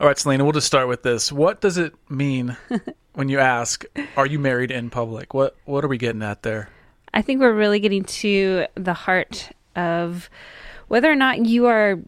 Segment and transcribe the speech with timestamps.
[0.00, 1.32] All right, Selena, we'll just start with this.
[1.32, 2.56] What does it mean
[3.14, 3.84] when you ask,
[4.16, 6.68] "Are you married in public?" What What are we getting at there?
[7.12, 10.30] I think we're really getting to the heart of
[10.88, 11.98] whether or not you are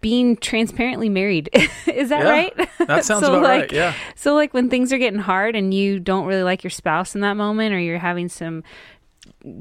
[0.00, 1.48] being transparently married.
[1.86, 2.68] Is that Yeah, right?
[2.86, 3.72] That sounds So, about like, right.
[3.72, 3.94] Yeah.
[4.16, 7.22] So, like when things are getting hard and you don't really like your spouse in
[7.22, 8.64] that moment, or you're having some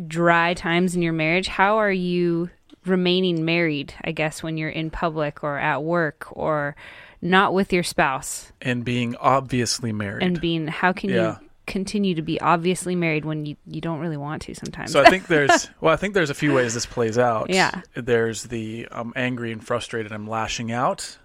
[0.07, 2.49] dry times in your marriage, how are you
[2.85, 3.93] remaining married?
[4.03, 6.75] I guess when you're in public or at work or
[7.21, 10.23] not with your spouse, And being obviously married.
[10.23, 11.37] and being how can Yeah.
[11.41, 14.91] you continue to be obviously married when you you don't really want to sometimes?
[14.91, 17.49] So I think there's well, I think there's a few ways this plays out.
[17.49, 17.81] Yeah.
[17.93, 21.17] There's the I'm angry and frustrated, I'm lashing out.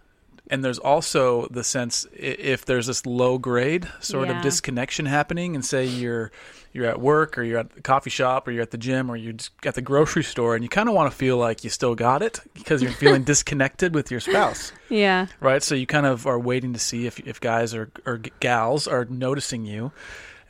[0.51, 5.65] And there's also the sense if there's this low grade sort of disconnection happening, and
[5.65, 6.31] say you're
[6.75, 9.17] you're at work or you're at the coffee shop or you're at the gym or
[9.17, 9.35] you're
[9.65, 12.21] at the grocery store, and you kind of want to feel like you still got
[12.21, 15.63] it because you're feeling disconnected with your spouse, yeah, right?
[15.63, 19.07] So you kind of are waiting to see if if guys or or gals are
[19.07, 19.93] noticing you,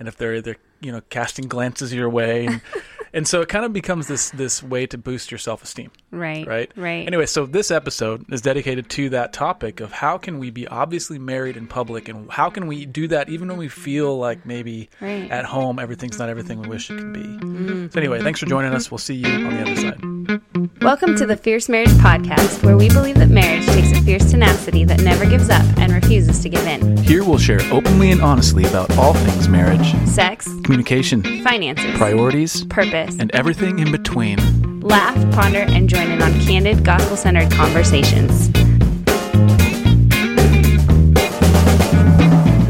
[0.00, 2.60] and if they're they're you know casting glances your way, and,
[3.14, 6.46] and so it kind of becomes this this way to boost your self esteem right,
[6.46, 6.70] right?
[6.76, 7.06] right.
[7.06, 11.18] Anyway, so this episode is dedicated to that topic of how can we be obviously
[11.18, 14.90] married in public and how can we do that even when we feel like maybe
[15.00, 15.30] Right.
[15.30, 17.20] at home everything's not everything we wish it could be.
[17.20, 17.86] Mm-hmm.
[17.90, 18.90] So anyway, thanks for joining us.
[18.90, 20.82] We'll see you on the other side.
[20.82, 24.84] Welcome to the Fierce Marriage Podcast, where we believe that marriage takes a fierce tenacity
[24.84, 26.96] that never gives up and refuses to give in.
[26.98, 33.03] Here we'll share openly and honestly about all things marriage, Sex, communication, finances, priorities, purpose.
[33.10, 34.80] And everything in between.
[34.80, 38.50] Laugh, ponder, and join in on candid, gospel centered conversations.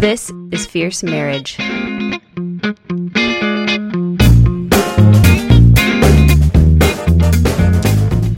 [0.00, 1.56] This is Fierce Marriage.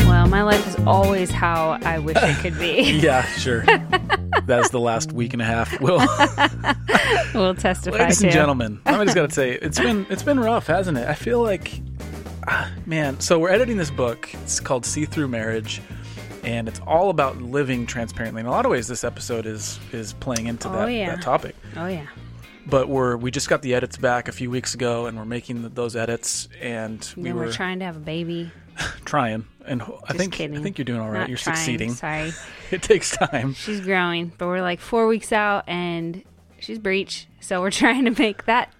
[0.06, 1.75] Well, my life is always how I
[2.06, 2.98] wish it could be.
[3.00, 3.64] Yeah, sure.
[4.44, 5.78] That's the last week and a half.
[5.80, 5.98] We'll
[7.34, 10.66] we'll testify Ladies and gentlemen, I just got to say it's been it's been rough,
[10.66, 11.08] hasn't it?
[11.08, 11.80] I feel like,
[12.48, 13.20] ah, man.
[13.20, 14.32] So we're editing this book.
[14.34, 15.80] It's called See Through Marriage,
[16.44, 18.40] and it's all about living transparently.
[18.40, 21.14] In a lot of ways, this episode is is playing into Oh, that, yeah.
[21.16, 21.56] that topic.
[21.76, 22.06] Oh yeah.
[22.68, 25.62] But we're we just got the edits back a few weeks ago, and we're making
[25.62, 28.50] th those edits, and we were we're trying to have a baby.
[29.04, 29.44] trying.
[29.66, 30.56] And ho- I think kidding.
[30.56, 31.20] I think you're doing all right.
[31.20, 31.92] Not you're trying, succeeding.
[31.92, 32.32] Sorry.
[32.70, 33.54] It takes time.
[33.54, 36.22] She's growing, but we're like four weeks out and
[36.58, 37.26] she's breech.
[37.40, 38.72] So we're trying to make that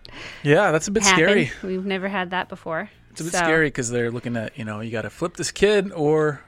[0.43, 1.17] Yeah, that's a bit happen.
[1.25, 1.51] scary.
[1.63, 2.91] We've never had that before.
[3.11, 5.37] It's a bit So, scary because they're looking at you know you got to flip
[5.37, 6.43] this kid or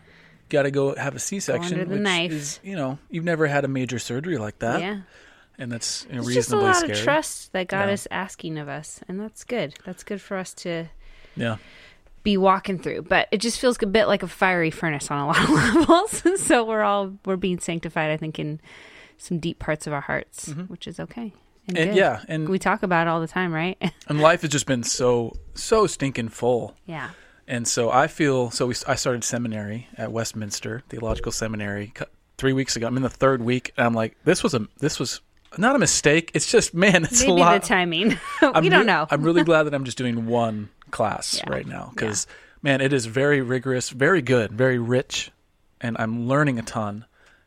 [0.49, 1.75] got to go have a C-section.
[1.75, 2.33] under the which knife.
[2.33, 5.01] Is, you know you've never had a major surgery like that, Yeah.
[5.59, 6.93] and that's you know, It's just a reasonably lot scary.
[6.93, 7.93] of trust that God Yeah.
[7.95, 9.01] is asking of us.
[9.09, 9.75] And that's good.
[9.87, 10.87] That's good for us to
[11.37, 11.57] Yeah,
[12.29, 13.03] be walking through.
[13.03, 16.23] But it just feels a bit like a fiery furnace on a lot of levels.
[16.43, 18.61] so we're all we're being sanctified, I think, in
[19.17, 21.33] some deep parts of our hearts, which is okay.
[21.69, 21.89] And, Mm-hmm.
[21.89, 23.77] and yeah, and We talk about it all the time, right?
[24.09, 27.11] and life has just been so so stinking full, yeah.
[27.47, 28.67] and so I feel so.
[28.67, 31.93] We I started seminary at Westminster Theological Seminary
[32.39, 32.87] three weeks ago.
[32.87, 35.21] I'm in the third week, and I'm like, this was a this was
[35.59, 36.31] not a mistake.
[36.35, 37.61] It's just man, it's Maybe a lot.
[37.61, 38.17] the timing.
[38.41, 39.07] I'm we don't re- know.
[39.11, 41.51] I'm really glad that I'm just doing one class Yeah.
[41.51, 42.27] right now because,
[42.63, 45.31] man, it is very rigorous, very good, very rich,
[45.81, 47.05] and I'm learning a ton.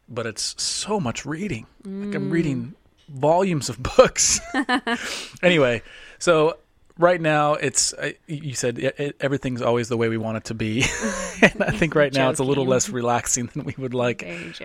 [0.10, 1.66] But it's so much reading.
[1.86, 2.32] Like I'm Mm.
[2.32, 2.76] reading
[3.08, 4.40] volumes of books.
[5.42, 5.82] anyway,
[6.20, 6.58] so
[6.98, 7.94] right now it's
[8.28, 10.82] you said it, everything's always the way we want it to be,
[11.42, 14.22] and I think right now it's a little less relaxing than we would like.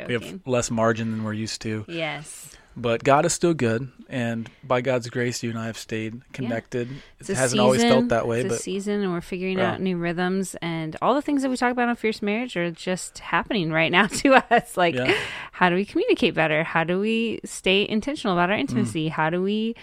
[0.07, 1.85] We have less margin than we're used to.
[1.89, 2.51] Yes.
[2.79, 6.89] But God is still good, and by God's grace, you and I have stayed connected.
[7.19, 9.73] It's It hasn't always felt that way, It's a but season, and we're figuring Yeah.
[9.73, 12.71] out new rhythms, and all the things that we talk about on Fierce Marriage are
[12.71, 14.77] just happening right now to us.
[14.77, 15.15] Like, Yeah.
[15.53, 16.65] how do we communicate better?
[16.65, 18.53] How do we stay intentional about Mm.
[18.53, 19.09] our intimacy?
[19.09, 19.75] How do we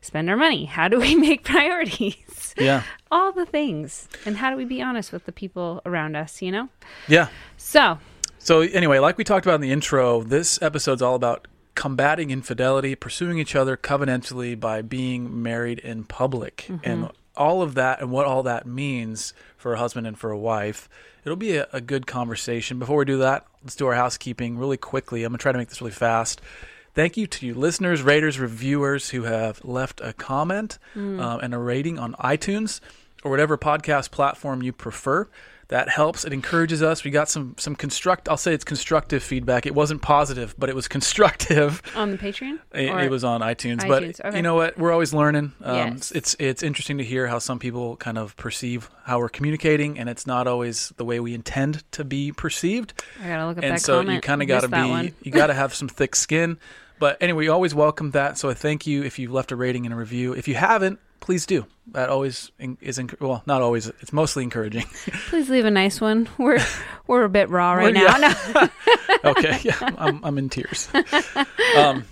[0.00, 0.64] spend our money?
[0.64, 2.52] How do we make priorities?
[2.58, 2.82] yeah,
[3.12, 6.42] all the things, and how do we be honest with the people around us?
[6.42, 6.68] You know.
[7.06, 7.28] yeah.
[7.56, 7.98] So
[8.38, 11.46] So anyway, like we talked about in the intro, this episode's all about
[11.80, 18.02] combating infidelity, pursuing each other covenantally by being married in public, and all of that,
[18.02, 20.90] and what all that means for a husband and for a wife.
[21.24, 22.78] It'll be a, a good conversation.
[22.78, 25.24] Before we do that, let's do our housekeeping really quickly.
[25.24, 26.42] I'm gonna try to make this really fast.
[26.94, 31.58] Thank you to you listeners, raters, reviewers who have left a comment um, and a
[31.58, 32.80] rating on iTunes
[33.24, 35.28] or whatever podcast platform you prefer.
[35.70, 36.24] That helps.
[36.24, 37.02] It encourages us.
[37.04, 38.28] We got some some construct.
[38.28, 39.66] I'll say it's constructive feedback.
[39.66, 41.80] It wasn't positive, but it was constructive.
[41.96, 44.36] on the Patreon, It, it was on iTunes, iTunes, but okay.
[44.36, 44.76] you know what?
[44.78, 45.52] We're always learning.
[45.62, 46.10] Um, Yes.
[46.12, 50.08] It's it's interesting to hear how some people kind of perceive how we're communicating, and
[50.08, 52.92] it's not always the way we intend to be perceived
[53.24, 54.14] I gotta look up and that so comment.
[54.16, 56.58] you kind of got to be you got to have some thick skin
[56.98, 58.36] But anyway, we always welcome that.
[58.38, 60.34] So I thank you if you've left a rating and a review.
[60.34, 61.66] If you haven't, please do.
[61.92, 63.86] That always is enc- well, not always.
[63.88, 64.84] It's mostly encouraging.
[65.28, 66.28] Please leave a nice one.
[66.38, 66.64] We're
[67.08, 68.16] we're a bit raw right now.
[68.16, 68.68] yeah.
[69.24, 70.88] okay, yeah, I'm, I'm in tears.
[71.76, 72.04] Um,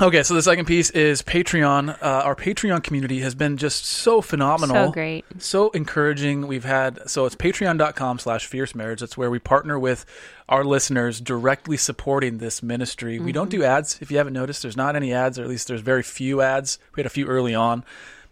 [0.00, 1.90] okay, so the second piece is Patreon.
[2.00, 4.86] Uh, our Patreon community has been just so phenomenal.
[4.86, 5.24] So great.
[5.38, 10.06] so encouraging we've had so it's patreon.com slash fierce marriage that's where we partner with
[10.48, 14.76] our listeners directly supporting this ministry we don't do ads if you haven't noticed there's
[14.76, 17.54] not any ads or at least there's very few ads we had a few early
[17.54, 17.84] on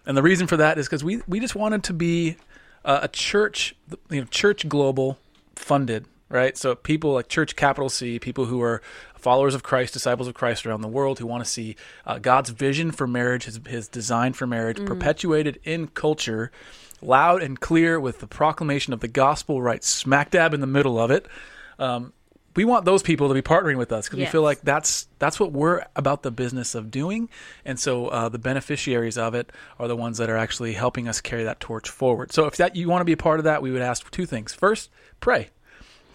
[0.07, 2.37] and the reason for that is because we, we just wanted to be
[2.85, 3.75] uh, a church
[4.11, 5.19] you know church global
[5.55, 6.57] funded right?
[6.59, 8.83] So people like church capital c people who are
[9.17, 11.75] followers of christ disciples of christ around the world who want to see
[12.07, 16.53] uh, god's vision for marriage his, his design for marriage perpetuated in culture
[17.03, 20.99] loud and clear with the proclamation of the gospel right smack dab in the middle
[20.99, 21.27] of it.
[21.79, 22.13] Um,
[22.57, 25.39] we want those people to be partnering with us because we feel like that's that's
[25.39, 27.29] what we're about the business of doing
[27.65, 31.21] and so uh, the beneficiaries of it are the ones that are actually helping us
[31.21, 33.63] carry that torch forward so if that you want to be a part of that
[33.63, 35.51] we would ask two things first pray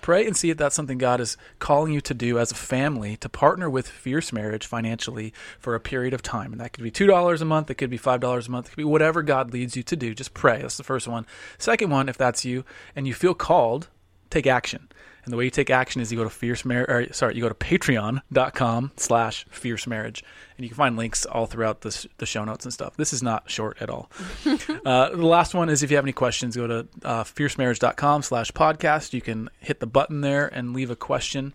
[0.02, 3.16] pray and see if that's something God is calling you to do as a family
[3.18, 6.52] to partner with Fierce Marriage financially for a period of time.
[6.52, 8.78] And that could be $2 a month, it could be $5 a month, it could
[8.78, 10.14] be whatever God leads you to do.
[10.14, 10.62] Just pray.
[10.62, 11.26] That's the first one.
[11.58, 12.66] Second one, if that's you
[12.96, 13.88] and you feel called,
[14.30, 14.90] take action.
[15.24, 17.42] And the way you take action is you go to fierce marriage, or sorry, you
[17.42, 20.24] go to patreon.com slash fierce marriage.
[20.58, 22.98] And you can find links all throughout this, the show notes and stuff.
[22.98, 24.10] This is not short at all.
[24.84, 28.52] Uh, the last one is if you have any questions, go to uh, fiercemarriage.com slash
[28.52, 29.14] podcast.
[29.14, 31.54] You can hit the button there and leave a question,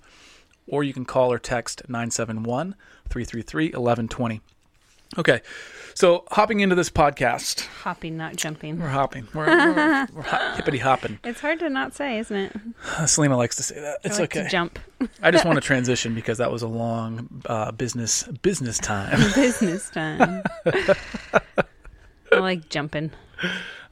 [0.66, 2.76] or you can call or text 971
[3.08, 4.40] 333 1120.
[5.18, 5.40] Okay,
[5.94, 8.78] so hopping into this podcast, Hopping, not jumping.
[8.78, 9.26] we're hopping.
[9.32, 11.18] We're, we're, we're hop, hippity hopping.
[11.24, 12.52] It's hard to not say, isn't it?
[13.08, 14.00] Selena likes to say that.
[14.04, 14.46] It's like okay.
[14.50, 14.78] jump.
[15.22, 19.18] I just want to transition because that was a long uh, business business time.
[19.34, 20.42] Business time.
[20.66, 23.10] I like jumping.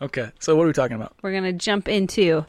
[0.02, 1.14] okay, so what are we talking about?
[1.22, 2.44] We're going to jump into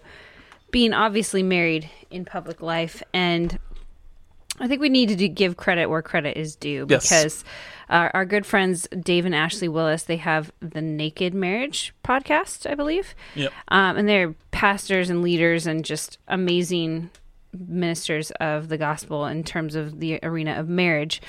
[0.72, 3.01] being obviously married in public life.
[3.13, 3.57] And
[4.60, 7.04] I think we need to do, give credit where credit is due Yes.
[7.10, 7.44] because
[7.90, 12.75] our, our good friends Dave and Ashley Willis, they have the Naked Marriage podcast, I
[12.75, 13.13] believe.
[13.36, 13.52] Yep.
[13.68, 17.10] Um, and they're pastors and leaders and just amazing
[17.68, 21.22] ministers of the gospel in terms of the arena of marriage.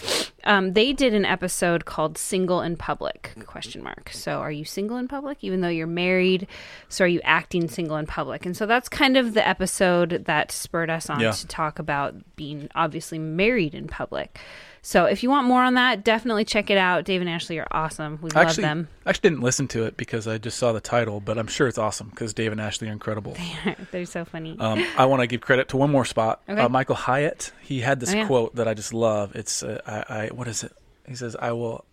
[0.45, 4.11] Um, they did an episode called "Single in Public?" question mark.
[4.13, 6.47] So, are you single in public, even though you're married?
[6.89, 8.47] So, are you acting single in public?
[8.47, 11.33] And so that's kind of the episode that spurred us on Yeah.
[11.33, 14.39] to talk about being obviously married in public.
[14.87, 17.05] So, if you want more on that, definitely check it out.
[17.05, 18.21] Dave and Ashley are awesome.
[18.23, 18.89] We I love actually, them.
[19.05, 21.67] I actually didn't listen to it because I just saw the title, but I'm sure
[21.67, 23.37] it's awesome because Dave and Ashley are incredible.
[23.91, 24.57] They're so funny.
[24.61, 26.41] Um, I want to give credit to one more spot.
[26.49, 26.61] Okay.
[26.61, 27.51] Uh, Michael Hyatt.
[27.63, 28.27] He had this Oh, yeah.
[28.29, 29.35] quote that I just love.
[29.35, 30.71] It's uh, I, I what is it?
[31.05, 31.85] He says, "I will,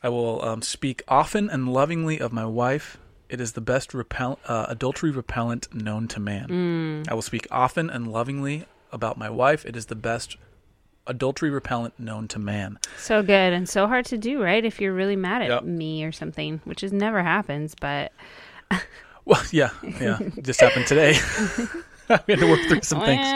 [0.00, 2.98] I will um, speak often and lovingly of my wife.
[3.30, 7.02] It is the best repel, uh, adultery repellent known to man.
[7.04, 7.10] Mm.
[7.10, 9.66] I will speak often and lovingly about my wife.
[9.66, 10.36] It is the best."
[11.06, 12.78] Adultery repellent known to man.
[12.96, 14.64] So good and so hard to do, right?
[14.64, 15.64] If you're really mad at Yep.
[15.64, 18.12] me or something, which is never happens, but
[19.24, 19.70] Well, yeah,
[20.00, 21.12] yeah, just happened today.
[22.08, 23.26] we had to work through some things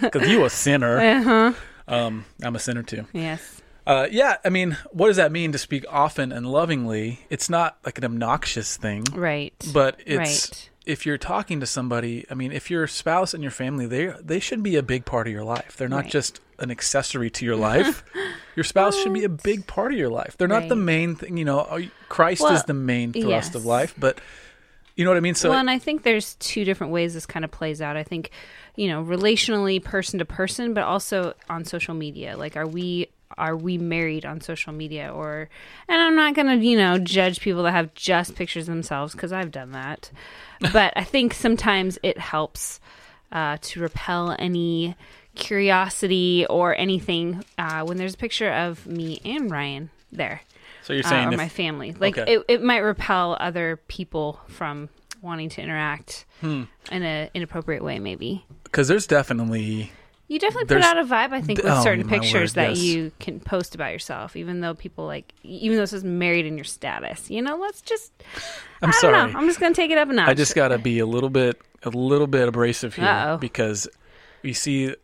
[0.00, 0.98] because you a sinner.
[1.00, 1.52] uh-huh.
[1.86, 3.04] Um, I'm a sinner too.
[3.12, 7.20] yes, Uh, yeah, I mean, what does that mean to speak often and lovingly?
[7.28, 12.24] It's not like an obnoxious thing, right, but it's right, if you're talking to somebody.
[12.30, 15.26] I mean, if your spouse and your family, they they should be a big part
[15.26, 15.76] of your life.
[15.76, 16.10] They're not Right.
[16.12, 18.04] just an accessory to your life.
[18.56, 20.36] your spouse should be a big part of your life.
[20.36, 21.36] They're not the main thing.
[21.36, 24.20] You know, Oh, Christ Well, is the main thrust of life, but
[24.96, 25.34] you know what I mean.
[25.34, 27.96] So well, and I think there's two different ways this kind of plays out.
[27.96, 28.30] I think,
[28.76, 32.36] you know, relationally, person to person, but also on social media.
[32.36, 35.48] Like, are we are we married on social media, or?
[35.88, 39.32] And I'm not gonna, you know, judge people that have just pictures of themselves because
[39.32, 40.10] I've done that.
[40.72, 42.78] but I think sometimes it helps
[43.32, 44.94] uh, to repel any
[45.34, 50.40] curiosity or anything uh, when there's a picture of me and Ryan there
[50.82, 51.92] so you're uh, saying or if, my family.
[51.92, 52.34] Like Okay.
[52.34, 54.88] it, it might repel other people from
[55.22, 56.64] wanting to interact Hmm.
[56.92, 57.98] in a inappropriate way.
[57.98, 59.90] Maybe because there's definitely
[60.28, 61.32] you definitely There's- put out a vibe.
[61.34, 62.80] I think with Oh, certain pictures word, that yes.
[62.82, 66.56] you can post about yourself, even though people like, even though it says married in
[66.56, 67.30] your status.
[67.30, 68.12] You know, let's just.
[68.82, 69.32] I'm I sorry.
[69.32, 69.38] know.
[69.38, 70.28] I'm just gonna take it up a notch.
[70.28, 73.36] I just got to be a little bit, a little bit abrasive here Uh-oh.
[73.38, 73.88] because
[74.42, 74.94] we see.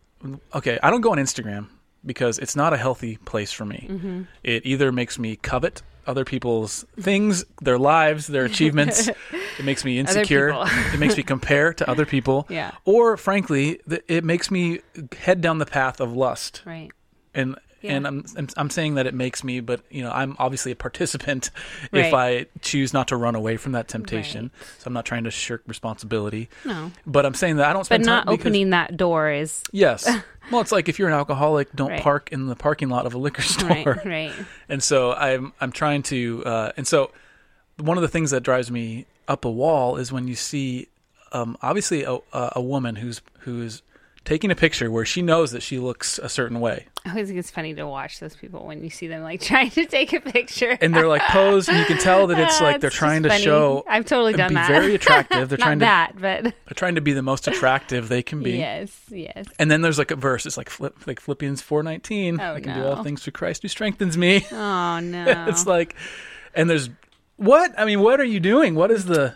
[0.55, 1.69] Okay, I don't go on Instagram
[2.05, 3.87] because it's not a healthy place for me.
[3.91, 4.23] Mm-hmm.
[4.43, 9.09] It either makes me covet other people's things, their lives, their achievements.
[9.59, 10.53] it makes me insecure.
[10.93, 12.47] it makes me compare to other people.
[12.61, 12.73] Yeah.
[12.85, 14.81] Or frankly, it makes me
[15.21, 16.91] head down the path of lust right.
[17.33, 17.93] and Yeah.
[17.95, 20.77] And I'm, I'm I'm saying that it makes me, but you know, I'm obviously a
[20.77, 21.51] participant
[21.93, 22.05] Right.
[22.07, 24.51] if I choose not to run away from that temptation.
[24.79, 26.49] So I'm not trying to shirk responsibility.
[26.65, 26.93] No.
[27.07, 30.09] But I'm saying that I don't But not because- opening that door is Yes.
[30.51, 32.03] Well, it's like if you're an alcoholic, don't Right.
[32.03, 34.01] park in the parking lot of a liquor store.
[34.05, 34.33] right.
[34.69, 37.13] And so I'm I'm trying to uh, and so
[37.79, 40.89] one of the things that drives me up a wall is when you see
[41.33, 43.83] um, obviously a, a a woman who's who's
[44.25, 47.39] taking a picture where she knows that she looks a certain way I always think
[47.39, 50.21] it's funny to watch those people when you see them like trying to take a
[50.21, 50.77] picture.
[50.83, 53.43] and they're like posed and you can tell that it's like they're trying to funny.
[53.43, 54.69] show I've totally done be that.
[54.69, 55.49] very attractive.
[55.49, 58.53] They're trying to that, but they're trying to be the most attractive they can be.
[58.59, 59.47] yes, yes.
[59.59, 60.45] And then there's like a verse.
[60.45, 62.39] It's like flip, like Philippians four nineteen.
[62.41, 64.47] Oh, I can do all things through Christ who strengthens me.
[64.53, 65.47] Oh no.
[65.49, 65.97] it's like,
[66.55, 66.91] and there's
[67.37, 67.73] what?
[67.79, 68.75] I mean, what are you doing?
[68.75, 69.35] What is the?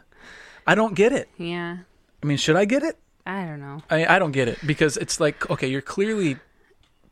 [0.66, 1.28] I don't get it.
[1.38, 1.78] yeah.
[2.22, 2.98] I mean, should I get it?
[3.26, 3.82] I don't know.
[3.90, 6.36] I I don't get it because it's like okay, you're clearly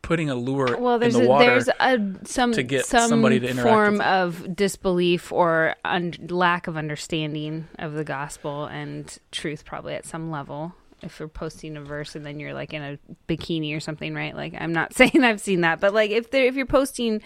[0.03, 1.45] putting a lure Well, there's in the a, water.
[1.47, 6.13] there's a some to get some somebody to interact form with of disbelief or un-
[6.29, 10.75] lack of understanding of the gospel and truth, probably at some level.
[11.03, 14.35] If you're posting a verse and then you're like in a bikini or something, right?
[14.37, 17.23] Like I'm not saying I've seen that, but like if there if you're posting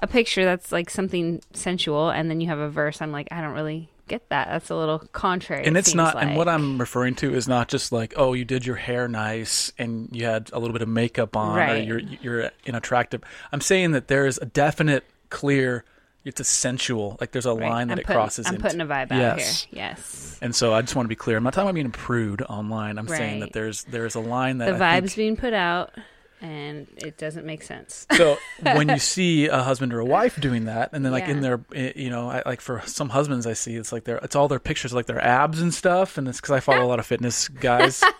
[0.00, 3.40] a picture that's like something sensual and then you have a verse, I'm like I
[3.40, 4.48] don't really get that.
[4.48, 5.64] That's a little contrary.
[5.66, 8.44] and it's seems not and what i'm referring to is not just like oh you
[8.44, 11.98] did your hair nice and you had a little bit of makeup on or you're
[12.00, 13.22] you're unattractive
[13.52, 15.84] i'm saying that there's a definite clear
[16.24, 17.70] it's a sensual like there's a Right.
[17.70, 19.48] line that I'm it putting, crosses I'm into putting a vibe out here.
[19.70, 20.38] Yes.
[20.42, 22.42] and so i just want to be clear i'm not talking about being a prude
[22.42, 25.52] online i'm saying that there's there's a line that The I vibes think- being put
[25.54, 25.92] out
[26.40, 28.06] and it doesn't make sense.
[28.12, 31.40] so when you see a husband or a wife doing that and then like in
[31.40, 34.36] their eh, you know I, like for some husbands i see it's like their it's
[34.36, 37.00] all their pictures like their abs and stuff and it's because i follow a lot
[37.00, 38.02] of fitness guys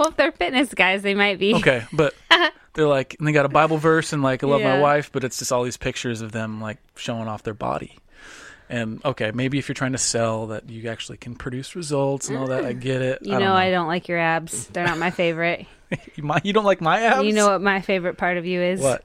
[0.00, 1.54] Well, if they're fitness guys, they might be.
[1.56, 2.14] Okay, but
[2.72, 5.24] they're like, and they got a Bible verse and like, I love my wife, but
[5.24, 7.98] it's just all these pictures of them like showing off their body.
[8.70, 12.38] And okay, maybe if you're trying to sell that you actually can produce results and
[12.38, 13.18] all that, I get it.
[13.20, 14.68] You know, don't I don't like your abs.
[14.68, 15.66] They're not my favorite.
[16.14, 17.26] you, my, you don't like my abs?
[17.26, 18.80] You know what my favorite part of you is?
[18.80, 19.04] what?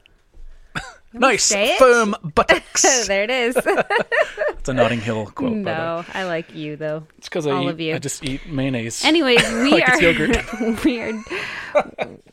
[1.12, 2.82] nice, firm buttocks.
[3.06, 3.56] there it is.
[3.56, 5.50] it's a Notting Hill quote.
[5.50, 5.62] by the way.
[5.62, 7.06] no, I like you though.
[7.18, 7.94] It's because I all eat, of you.
[7.94, 9.04] I just eat mayonnaise.
[9.04, 10.84] Anyways, we Like are yogurt.
[10.84, 11.22] we are.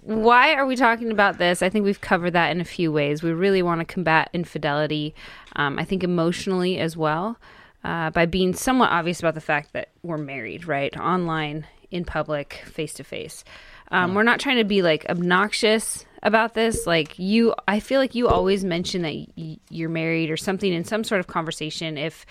[0.02, 1.62] Why are we talking about this?
[1.62, 3.24] I think we've covered that in a few ways.
[3.24, 5.16] We really want to combat infidelity.
[5.56, 7.38] Um, I think emotionally as well,
[7.84, 10.96] uh, by being somewhat obvious about the fact that we're married, right?
[10.98, 13.46] Online, in public, face to face.
[13.92, 16.88] Um, We're not trying to be like obnoxious about this.
[16.88, 20.84] Like you, I feel like you always mention that y- you're married or something in
[20.84, 21.98] some sort of conversation.
[21.98, 22.26] If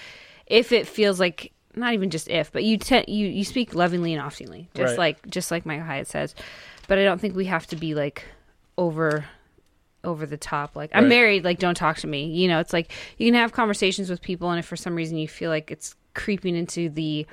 [0.47, 4.13] if it feels like not even just if, but you te- you you speak lovingly
[4.15, 4.99] and oftenly, just Right.
[4.99, 6.35] like just like Michael Hyatt says.
[6.89, 8.25] But I don't think we have to be like
[8.77, 9.25] over
[10.05, 10.75] over the top.
[10.75, 11.09] Like I'm Right.
[11.11, 12.27] married, like don't talk to me.
[12.27, 15.17] You know, it's like you can have conversations with people, and if for some reason
[15.17, 17.27] you feel like it's creeping into the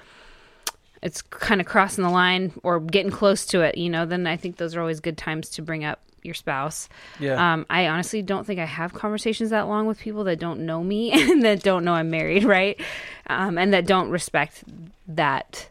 [1.02, 4.36] it's kind of crossing the line or getting close to it, you know, then I
[4.38, 6.90] think those are always good times to bring up your spouse.
[7.20, 7.54] yeah.
[7.54, 10.84] Um, I honestly don't think I have conversations that long with people that don't know
[10.84, 12.80] me and that don't know I'm married, right?
[13.28, 14.64] Um, and that don't respect
[15.08, 15.68] that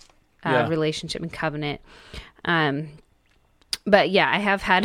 [0.47, 0.69] uh, Yeah.
[0.69, 1.83] relationship and covenant.
[2.47, 2.89] Um,
[3.85, 4.85] but yeah, I have had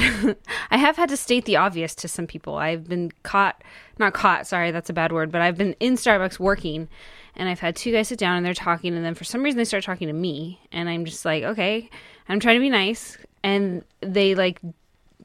[0.71, 2.55] I have had to state the obvious to some people.
[2.57, 3.61] I've been caught,
[3.99, 4.47] not caught.
[4.47, 5.31] Sorry, that's a bad word.
[5.31, 6.87] But I've been in Starbucks working,
[7.35, 9.57] and I've had two guys sit down and they're talking, and then for some reason
[9.57, 11.89] they start talking to me, and I'm just like, okay,
[12.29, 14.59] I'm trying to be nice, and they like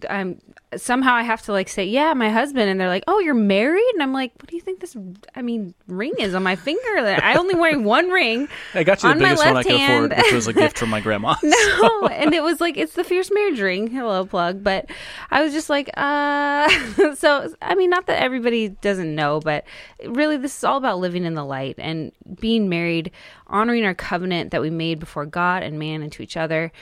[0.08, 0.40] I'm
[0.76, 3.90] somehow I have to like say, yeah, my husband, and they're like, oh, you're married,
[3.94, 4.96] and I'm like, what do you think this?
[5.34, 6.98] I mean, ring is on my finger.
[6.98, 8.48] I only wear one ring.
[8.74, 11.00] I got you the biggest one I could afford, which was a gift from my
[11.00, 11.34] grandma.
[11.80, 13.88] No, and it was like it's the fierce marriage ring.
[13.88, 14.62] Hello, plug.
[14.62, 14.90] But
[15.30, 16.68] I was just like, uh.
[17.14, 19.64] so I mean, not that everybody doesn't know, but
[20.04, 23.10] really, this is all about living in the light and being married,
[23.46, 26.72] honoring our covenant that we made before God and man and to each other.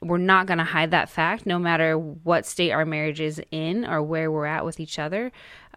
[0.00, 3.84] We're not going to hide that fact, no matter what state our marriage is in
[3.84, 5.32] or where we're at with each other.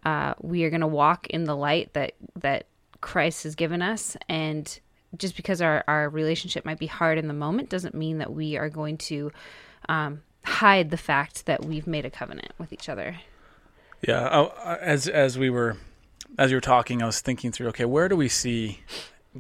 [0.06, 2.66] Uh, we are going to walk in the light that that
[3.02, 4.80] Christ has given us, and
[5.18, 8.58] just because our, our relationship might be hard in the moment doesn't mean that we
[8.58, 9.32] are going to
[9.90, 13.18] um, hide the fact that we've made a covenant with each other.
[14.08, 15.78] Yeah, I, as as we were
[16.38, 17.68] as you were talking, I was thinking through.
[17.70, 18.80] Okay, where do we see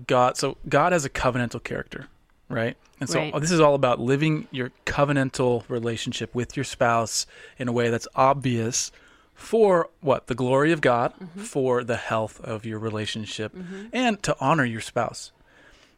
[0.08, 0.38] God?
[0.38, 2.08] So God has a covenantal character,
[2.53, 2.77] right?
[3.00, 3.31] And so Right.
[3.34, 7.25] Oh, this is all about living your covenantal relationship with your spouse
[7.58, 8.91] in a way that's obvious
[9.34, 11.41] for what the glory of God, mm-hmm.
[11.41, 13.88] for the health of your relationship, mm-hmm.
[13.91, 15.31] and to honor your spouse.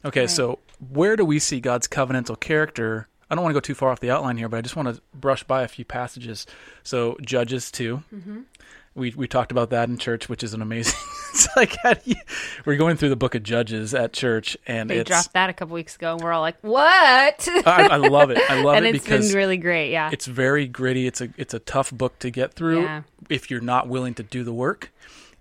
[0.06, 0.30] Okay, Right.
[0.30, 3.08] so where do we see God's covenantal character?
[3.30, 4.96] I don't want to go too far off the outline here, but I just want
[4.96, 6.46] to brush by a few passages.
[6.84, 8.42] So Judges 2 mm-hmm.
[8.96, 11.00] We we talked about that in church, which is an amazing.
[11.34, 12.16] it's like you,
[12.66, 15.54] we're going through the book of Judges at church, and They it's dropped that a
[15.54, 18.40] couple weeks ago, and we're all like, "What?" I, I love it.
[18.50, 19.92] I love and it it's because been really great.
[19.92, 21.08] Yeah, it's very gritty.
[21.08, 23.02] It's a it's a tough book to get through Yeah.
[23.30, 24.92] if you're not willing to do the work.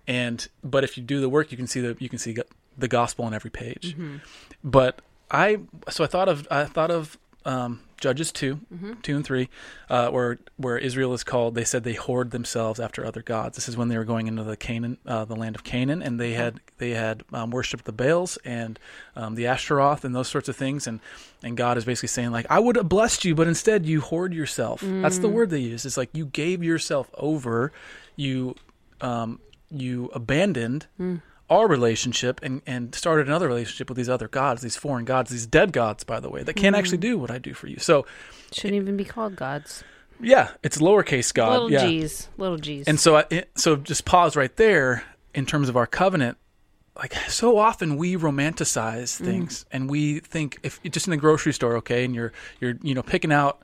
[0.07, 2.35] And but if you do the work, you can see the you can see
[2.77, 3.93] the gospel on every page.
[3.93, 4.17] Mm-hmm.
[4.63, 8.93] But I so I thought of I thought of um, Judges 2 Mm-hmm.
[9.01, 9.47] two and three,
[9.89, 11.55] uh, where where Israel is called.
[11.55, 13.55] They said they whored themselves after other gods.
[13.55, 16.19] This is when they were going into the Canaan, uh, the land of Canaan, and
[16.19, 18.77] they had they had um, worshipped the Baals and
[19.15, 20.85] um, the Ashtaroth and those sorts of things.
[20.85, 20.99] And
[21.43, 24.33] and God is basically saying like, I would have blessed you, but instead you whored
[24.33, 24.81] yourself.
[24.81, 25.85] That's the word they use.
[25.85, 27.71] It's like you gave yourself over.
[28.17, 28.55] You
[28.99, 29.39] um,
[29.71, 30.87] you abandoned
[31.53, 35.45] our relationship and, and started another relationship with these other gods, these foreign gods, these
[35.45, 37.11] dead gods, by the way, that can't actually mm-hmm.
[37.11, 37.77] do what I do for you.
[37.77, 38.05] So,
[38.51, 39.83] shouldn't even be called gods.
[40.19, 41.53] yeah, it's lowercase god.
[41.53, 41.85] little yeah.
[41.85, 42.87] G's, little G's.
[42.87, 46.37] And so, I, it, so just pause right there in terms of our covenant.
[46.95, 49.25] Like so often we romanticize mm-hmm.
[49.25, 52.93] things and we think if just in the grocery store, okay, and you're you're you
[52.93, 53.63] know picking out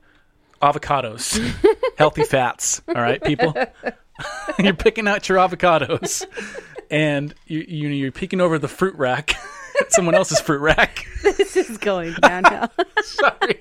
[0.63, 1.39] avocados,
[1.98, 3.53] healthy fats, all right, people.
[4.60, 6.25] you're picking out your avocados,
[6.89, 9.36] and you, you you're peeking over the fruit rack,
[9.89, 11.05] someone else's fruit rack.
[11.24, 12.69] this is going downhill.
[13.03, 13.60] Sorry,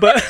[0.00, 0.24] but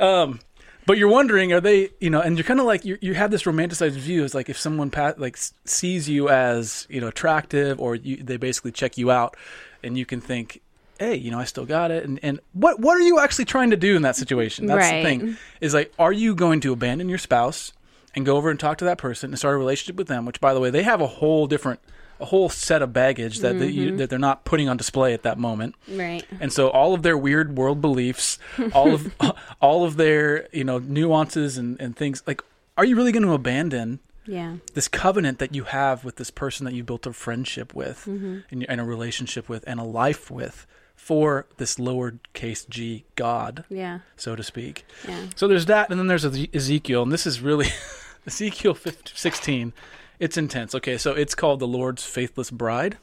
[0.00, 0.40] um,
[0.86, 3.30] but you're wondering, are they, you know, and you're kind of like you you have
[3.30, 4.24] this romanticized view.
[4.24, 8.36] It's like if someone pa- like sees you as you know attractive, or you, they
[8.36, 9.36] basically check you out,
[9.82, 10.60] and you can think.
[11.00, 13.70] Hey, you know, I still got it, and and what what are you actually trying
[13.70, 14.66] to do in that situation?
[14.66, 15.02] That's Right.
[15.02, 15.36] the thing.
[15.60, 17.72] Is like, are you going to abandon your spouse
[18.14, 20.24] and go over and talk to that person and start a relationship with them?
[20.26, 21.80] Which, by the way, they have a whole different,
[22.20, 25.22] a whole set of baggage that that, you, that they're not putting on display at
[25.24, 26.24] that moment right.
[26.40, 28.38] and so all of their weird world beliefs
[28.72, 29.12] all of
[29.60, 32.40] all of their you know nuances and, and things like
[32.78, 34.56] are you really going to abandon Yeah.
[34.74, 38.38] this covenant that you have with this person that you built a friendship with Mm-hmm.
[38.50, 43.98] and, and a relationship with and a life with for this lowercase g god Yeah.
[44.16, 45.26] so to speak Yeah.
[45.34, 47.66] so there's that and then there's ezekiel and this is really
[48.26, 49.72] ezekiel 15, 16
[50.20, 50.74] it's intense.
[50.74, 52.98] Okay so it's called the lord's faithless bride.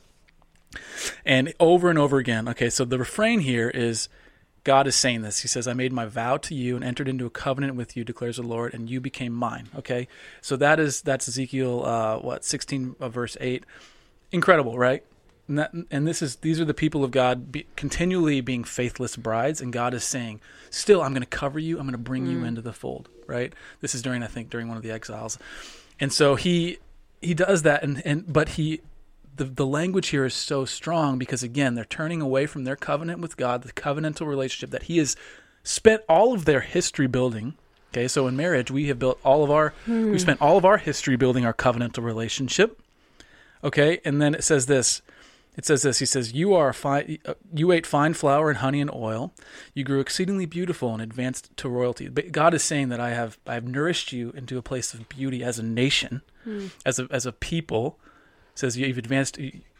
[1.26, 4.10] And over and over again okay so the refrain here is
[4.64, 5.40] god is saying this.
[5.40, 8.04] He says i made my vow to you and entered into a covenant with you
[8.04, 9.68] declares the lord and you became mine.
[9.76, 10.08] Okay
[10.42, 13.66] so that is that's ezekiel uh what 16 uh, verse 8
[14.32, 15.04] incredible right
[15.52, 19.18] and, that, and this is these are the people of god be, continually being faithless
[19.18, 21.78] brides and god is saying still i'm going to cover you.
[21.78, 22.48] I'm going to bring you mm.
[22.48, 23.54] into the fold right?
[23.80, 25.40] This is during i think during one of the exiles.
[26.00, 26.78] And so he
[27.22, 28.82] he does that and and but he
[29.34, 33.22] the, the language here is so strong because again they're turning away from their covenant
[33.22, 35.16] with god the covenantal relationship that he has
[35.64, 37.56] spent all of their history building.
[37.92, 40.18] Okay so in marriage we have built all of our we hmm.
[40.18, 42.82] spent all of our history building our covenantal relationship.
[43.64, 45.02] Okay and then it says this
[45.58, 47.18] it says this he says you are fine
[47.54, 49.34] you ate fine flour and honey and oil.
[49.74, 52.08] You grew exceedingly beautiful and advanced to royalty.
[52.08, 55.10] But god is saying that i have i have nourished you into a place of
[55.10, 56.68] beauty as a nation hmm.
[56.86, 58.00] as a as a people.
[58.54, 59.40] It says you've advanced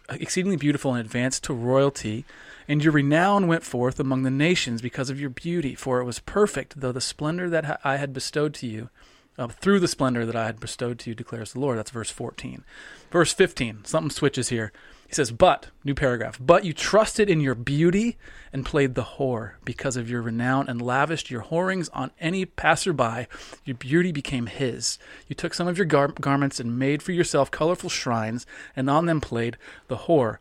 [0.10, 2.26] exceedingly beautiful and advanced to royalty.
[2.68, 6.20] And your renown went forth among the nations because of your beauty for it was
[6.20, 8.90] perfect though the splendor that i had bestowed to you
[9.38, 11.78] uh, through the splendor that I had bestowed to you, declares the Lord.
[11.78, 12.64] That's verse 14.
[13.12, 14.72] Verse 15, something switches here.
[15.08, 18.18] He says, But, new paragraph, but you trusted in your beauty
[18.54, 23.28] and played the whore because of your renown and lavished your whorings on any passerby.
[23.66, 24.98] Your beauty became his.
[25.28, 29.06] You took some of your gar- garments and made for yourself colorful shrines, and on
[29.06, 29.58] them played
[29.90, 30.38] the whore.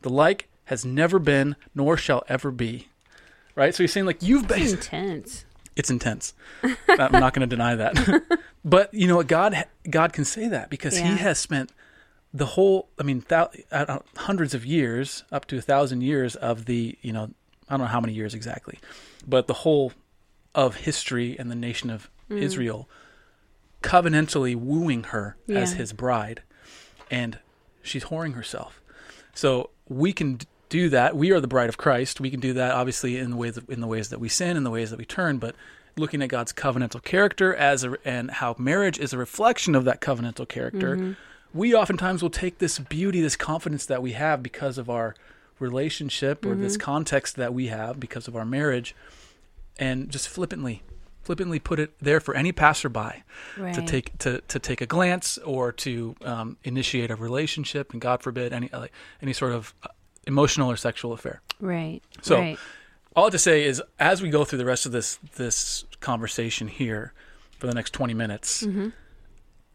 [0.00, 2.88] The like has never been, nor shall ever be.
[3.54, 3.74] Right?
[3.74, 5.44] So he's saying, like, you've been intense.
[5.76, 6.34] It's intense.
[6.62, 8.22] I'm not going to deny that.
[8.64, 9.26] but you know what?
[9.26, 11.12] God, God can say that because Yeah.
[11.12, 11.72] He has spent
[12.32, 12.88] the whole.
[12.98, 13.50] I mean, thou,
[14.16, 16.96] hundreds of years, up to a thousand years of the.
[17.02, 17.30] You know,
[17.68, 18.78] I don't know how many years exactly,
[19.26, 19.92] but the whole
[20.54, 22.40] of history and the nation of Mm.
[22.40, 22.88] Israel
[23.82, 26.42] covenantally wooing her as His bride,
[27.10, 27.38] and
[27.82, 28.80] she's whoring herself.
[29.34, 30.40] So we can
[30.74, 31.16] do that.
[31.16, 32.20] We are the bride of Christ.
[32.20, 34.64] We can do that obviously in the ways in the ways that we sin, in
[34.64, 35.54] the ways that we turn, but
[35.96, 40.00] looking at God's covenantal character as a, and how marriage is a reflection of that
[40.00, 41.16] covenantal character.
[41.52, 45.14] We oftentimes will take this beauty, this confidence that we have because of our
[45.60, 48.96] relationship or this context that we have because of our marriage
[49.78, 50.82] and just flippantly
[51.22, 53.22] flippantly put it there for any passerby
[53.56, 53.72] Right.
[53.74, 58.22] to take to, to take a glance or to um, initiate a relationship and God
[58.22, 59.88] forbid any like any sort of uh,
[60.26, 61.40] emotional or sexual affair.
[61.60, 62.02] Right.
[62.22, 62.58] So- right.
[63.16, 65.84] All I have to say is as we go through the rest of this this
[66.00, 67.12] conversation here,
[67.64, 68.62] for the next 20 minutes.
[68.62, 68.88] Mm-hmm.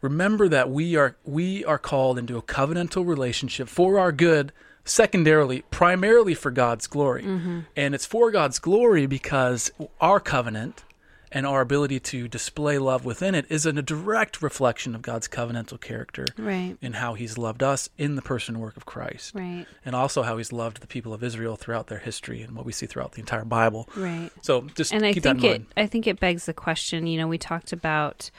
[0.00, 4.52] Remember that we are we are called into a covenantal relationship for our good,
[4.84, 7.24] secondarily, primarily for God's glory.
[7.24, 7.60] Mm-hmm.
[7.76, 10.84] And it's for God's glory because our covenant
[11.32, 15.80] and our ability to display love within it is a direct reflection of God's covenantal
[15.80, 16.76] character Right.
[16.82, 19.34] in how he's loved us in the person and work of Christ.
[19.34, 19.66] Right.
[19.84, 22.72] And also how he's loved the people of Israel throughout their history and what we
[22.72, 23.88] see throughout the entire Bible.
[23.96, 24.30] Right.
[24.42, 25.62] So just and I think in it.
[25.76, 27.06] I think it begs the question.
[27.06, 28.30] You know, we talked about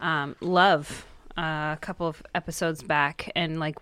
[0.00, 1.04] um, love
[1.36, 3.76] uh, a couple of episodes back, and like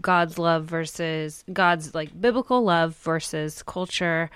[0.00, 4.28] God's love versus God's like biblical love versus culture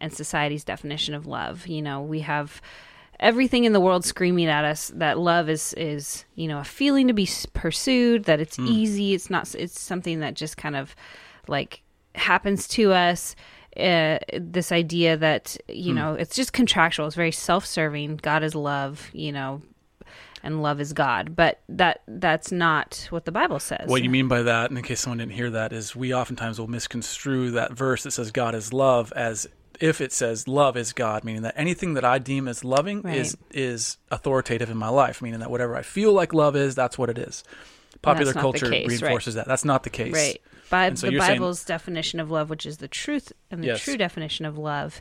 [0.00, 1.66] and society's definition of love.
[1.68, 2.60] You know, we have
[3.20, 7.06] everything in the world screaming at us that love is is you know a feeling
[7.08, 10.94] to be pursued that it's easy it's not it's something that just kind of
[11.48, 11.82] like
[12.14, 13.34] happens to us
[13.78, 19.10] uh, this idea that you know it's just contractual it's very self-serving god is love
[19.12, 19.60] you know
[20.46, 21.36] and love is god.
[21.36, 23.88] But that that's not what the bible says.
[23.88, 26.58] What you mean by that, and in case someone didn't hear that, is we oftentimes
[26.58, 29.48] will misconstrue that verse that says God is love as
[29.80, 33.16] if it says love is God, meaning that anything that I deem as loving Right.
[33.16, 36.96] is is authoritative in my life, meaning that whatever I feel like love is, that's
[36.98, 37.44] what it is.
[38.02, 39.00] Popular culture case, right.
[39.00, 39.46] reinforces that.
[39.46, 40.12] That's not the case.
[40.12, 43.62] right by so the you're saying- bible's definition of love which is the truth and
[43.62, 43.80] the Yes.
[43.82, 45.00] true definition of love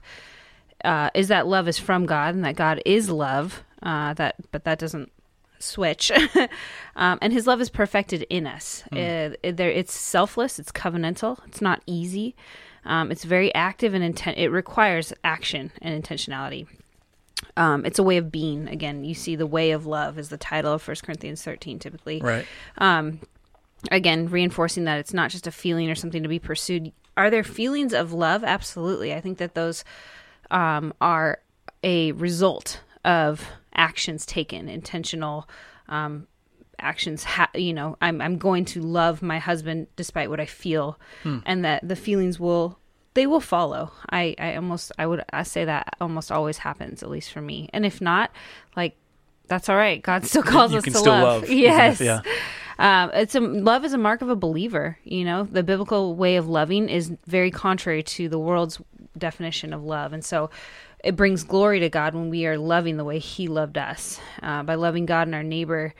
[0.83, 4.63] uh, is that love is from god and that god is love uh, that but
[4.65, 5.11] that doesn't
[5.57, 6.11] switch
[6.95, 8.97] um, and his love is perfected in us Hmm.
[8.97, 12.35] It- it- there, it's selfless it's covenantal it's not easy
[12.85, 16.67] um, it's very active and intent it requires action and intentionality.
[17.57, 18.67] Um, it's a way of being.
[18.67, 22.21] Again you see the way of love is the title of 1 corinthians 13 typically.
[22.21, 22.45] Right.
[22.77, 23.19] um,
[23.91, 26.91] again reinforcing that it's not just a feeling or something to be pursued.
[27.17, 28.43] Are there feelings of love?
[28.43, 29.13] Absolutely.
[29.13, 29.83] I think that those
[30.51, 31.39] um, are
[31.83, 35.47] a result of actions taken intentional
[35.87, 36.27] um,
[36.79, 40.99] actions ha- you know I'm, I'm going to love my husband despite what i feel
[41.45, 42.79] and that the feelings will
[43.13, 47.09] they will follow i i almost i would i say that almost always happens at
[47.09, 48.31] least for me and if not
[48.75, 48.95] like
[49.47, 51.49] that's all right god still calls you us to love, love.
[51.49, 52.21] yes yeah.
[52.79, 54.97] um, it's a love is a mark of a believer.
[55.05, 58.81] You know, the biblical way of loving is very contrary to the world's
[59.17, 60.49] definition of love, and so
[61.05, 64.63] it brings glory to God when we are loving the way He loved us uh,
[64.63, 65.93] by loving God and our neighbor.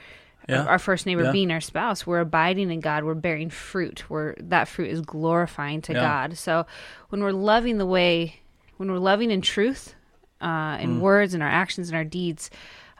[0.47, 0.65] Yeah.
[0.65, 1.31] Our first neighbor Yeah.
[1.31, 3.03] being our spouse, we're abiding in God.
[3.03, 4.09] We're bearing fruit.
[4.09, 6.01] Where that fruit is glorifying to Yeah.
[6.01, 6.37] God.
[6.37, 6.65] So
[7.09, 8.41] when we're loving the way,
[8.77, 9.95] when we're loving in truth,
[10.41, 10.81] uh, Mm.
[10.83, 12.49] in words and our actions and our deeds,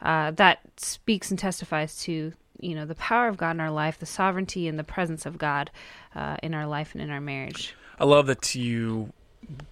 [0.02, 3.98] uh, that speaks and testifies to you know the power of God in our life,
[3.98, 5.70] the sovereignty and the presence of God
[6.14, 7.74] uh, in our life and in our marriage.
[8.00, 9.12] I love that you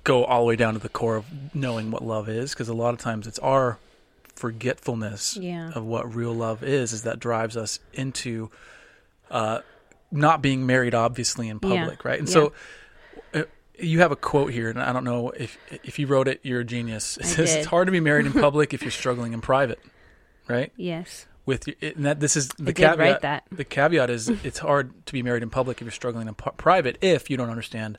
[0.04, 2.74] go all the way down to the core of knowing what love is, because a
[2.74, 3.78] lot of times it's our
[4.36, 5.70] forgetfulness Yeah.
[5.74, 8.50] of what real love is, is that drives us into
[9.30, 9.60] uh,
[10.10, 11.68] not being married, obviously, in Yeah.
[11.80, 12.18] public, right?
[12.18, 12.32] And Yeah.
[12.34, 12.52] so
[13.34, 13.42] uh,
[13.78, 16.60] you have a quote here, and I don't know if if you wrote it, you're
[16.60, 17.16] a genius.
[17.16, 17.58] It I says did.
[17.60, 19.80] it's hard to be married in public if you're struggling in private,
[20.46, 20.72] right?
[20.76, 22.98] Yes, With your, and that this is the caveat.
[22.98, 23.44] write that.
[23.50, 26.52] The caveat is it's hard to be married in public if you're struggling in pu-
[26.56, 27.98] private if you don't understand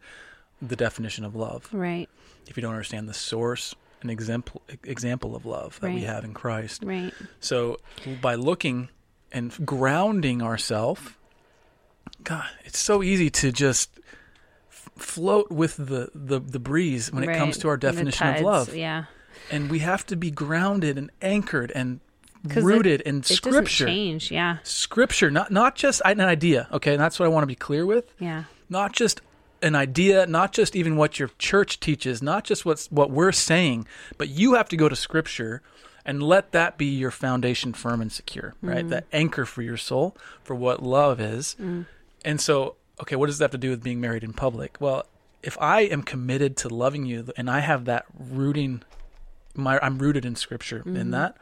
[0.62, 2.08] the definition of love, Right,
[2.48, 6.34] if you don't understand the source and example example of love that we have in
[6.34, 6.84] Christ.
[6.84, 7.78] right, So
[8.22, 8.90] by looking
[9.32, 11.02] and grounding ourselves,
[12.24, 13.90] God, it's so easy to just
[14.70, 18.76] f- float with the, the, the breeze when it comes to our definition of love.
[18.76, 19.06] Yeah,
[19.52, 22.00] And we have to be grounded and anchored and
[22.48, 23.88] 'Cause it- rooted in it scripture.
[23.88, 24.32] change.
[24.32, 26.94] Yeah, Scripture, not not just an idea, okay?
[26.94, 28.06] And that's what I want to be clear with.
[28.20, 29.20] yeah, Not just
[29.62, 33.88] an idea, not just even what your church teaches, not just what's what we're saying,
[34.18, 35.62] but you have to go to scripture
[36.06, 38.86] and let that be your foundation firm and secure, right?
[38.86, 38.90] Mm.
[38.90, 41.56] That anchor for your soul for what love is.
[41.60, 41.88] Mm.
[42.24, 44.78] And so, okay, what does that have to do with being married in public?
[44.80, 45.06] Well,
[45.42, 48.84] if I am committed to loving you and I have that rooting
[49.56, 51.12] my I'm rooted in scripture in mm-hmm.
[51.12, 51.38] that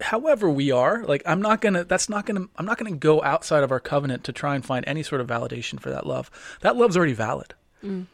[0.00, 3.62] however we are like i'm not gonna that's not gonna i'm not gonna go outside
[3.62, 6.30] of our covenant to try and find any sort of validation for that love.
[6.60, 7.54] That love's already valid.
[7.82, 8.06] Mm.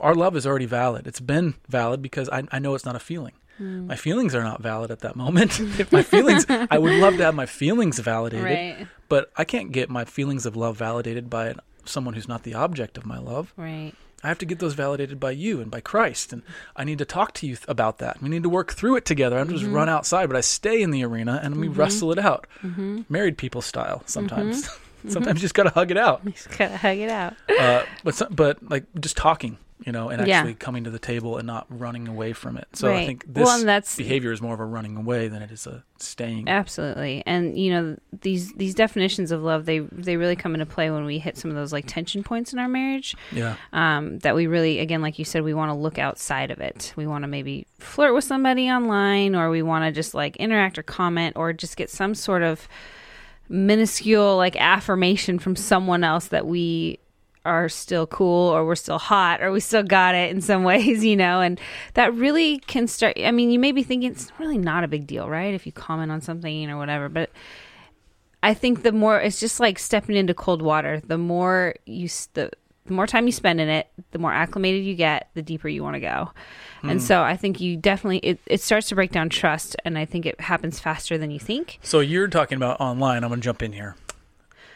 [0.00, 1.06] Our love is already valid.
[1.06, 3.32] It's been valid because i, I know it's not a feeling.
[3.58, 3.86] Mm.
[3.86, 5.58] My feelings are not valid at that moment.
[5.78, 9.72] If my feelings i would love to have my feelings validated right, but i can't
[9.72, 11.54] get my feelings of love validated by
[11.86, 13.52] someone who's not the object of my love.
[13.56, 16.42] Right, I have to get those validated by you and by Christ, and
[16.76, 18.20] I need to talk to you th- about that.
[18.20, 19.36] We need to work through it together.
[19.36, 19.74] I don't just mm-hmm.
[19.74, 21.80] run outside, but I stay in the arena and we mm-hmm.
[21.80, 23.02] wrestle it out, mm-hmm.
[23.08, 24.02] married people style.
[24.06, 24.68] Sometimes,
[25.08, 26.22] sometimes you just got to hug it out.
[26.24, 27.34] You just gotta hug it out.
[27.58, 29.56] Uh, but some, but like just talking
[29.86, 30.38] you know, and Yeah.
[30.40, 32.68] actually coming to the table and not running away from it.
[32.74, 35.50] So I think this Well, that's- behavior is more of a running away than it
[35.50, 36.48] is a staying.
[36.48, 37.22] Absolutely.
[37.26, 41.04] And you know, these these definitions of love, they they really come into play when
[41.04, 43.16] we hit some of those like tension points in our marriage.
[43.32, 43.54] Yeah.
[43.72, 46.92] Um, that we really again, like you said, we want to look outside of it.
[46.96, 50.78] We want to maybe flirt with somebody online or we want to just like interact
[50.78, 52.68] or comment or just get some sort of
[53.48, 56.98] minuscule like affirmation from someone else that we
[57.44, 61.04] are still cool or we're still hot or we still got it in some ways,
[61.04, 61.60] you know, and
[61.94, 63.16] that really can start.
[63.18, 65.54] I mean, you may be thinking it's really not a big deal, right?
[65.54, 67.30] If you comment on something or whatever, but
[68.42, 71.00] I think the more it's just like stepping into cold water.
[71.04, 72.50] The more you, the,
[72.86, 75.82] the more time you spend in it, the more acclimated you get, the deeper you
[75.82, 76.30] want to go.
[76.82, 76.98] And hmm.
[76.98, 80.24] so I think you definitely it, it starts to break down trust, and I think
[80.24, 81.78] it happens faster than you think.
[81.82, 83.22] So you're talking about online.
[83.22, 83.96] I'm going to jump in here.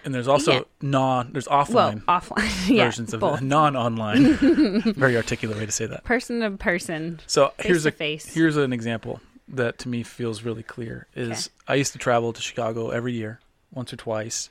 [0.05, 0.61] And there's also Yeah.
[0.83, 3.40] non, there's offline Well, offline, yeah, versions of both.
[3.40, 4.35] non-online.
[4.95, 6.05] Very articulate way to say that.
[6.05, 7.21] person to person.
[7.27, 8.35] So Face here's to a face.
[8.35, 11.07] here's an example that to me feels really clear.
[11.14, 13.40] Is I used to travel to Chicago every year,
[13.73, 14.51] once or twice,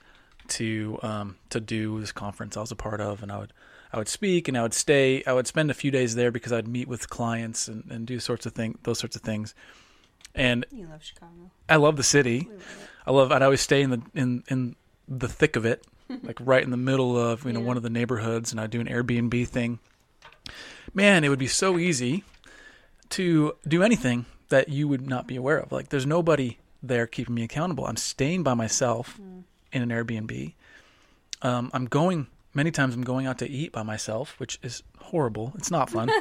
[0.49, 3.53] to um, to do this conference I was a part of, and I would
[3.91, 5.23] I would speak and I would stay.
[5.27, 8.19] I would spend a few days there because I'd meet with clients and, and do
[8.19, 9.53] sorts of thing those sorts of things.
[10.35, 11.51] And You love Chicago.
[11.69, 12.49] I love the city.
[13.05, 13.31] I love.
[13.31, 14.75] I'd always stay in the in in
[15.19, 15.85] the thick of it,
[16.23, 17.65] like right in the middle of you know Yeah.
[17.65, 19.79] one of the neighborhoods, and I'd do an Airbnb thing.
[20.93, 22.23] Man, it would be so easy
[23.09, 25.71] to do anything that you would not be aware of.
[25.71, 27.85] Like, there's nobody there keeping me accountable.
[27.87, 29.19] I'm staying by myself
[29.71, 30.53] in an Airbnb.
[31.41, 32.93] Um, I'm going many times.
[32.93, 35.53] I'm going out to eat by myself, which is horrible.
[35.57, 36.11] It's not fun.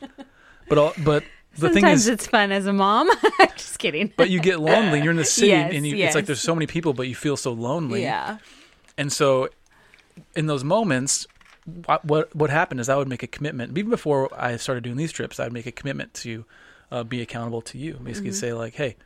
[0.68, 1.24] but all, but
[1.56, 3.08] the thing Sometimes is, it's fun as a mom.
[3.56, 4.12] Just kidding.
[4.16, 5.00] but you get lonely.
[5.02, 7.14] You're in the city, Yes, and you, it's like there's so many people, but you
[7.14, 8.02] feel so lonely.
[8.02, 8.38] yeah.
[8.98, 9.48] And so,
[10.34, 11.26] in those moments,
[11.86, 13.76] what what, what happened is I would make a commitment.
[13.76, 16.44] Even before I started doing these trips, I'd make a commitment to
[16.90, 17.94] uh, be accountable to you.
[18.02, 18.36] Basically, Mm-hmm.
[18.38, 18.96] say like, hey.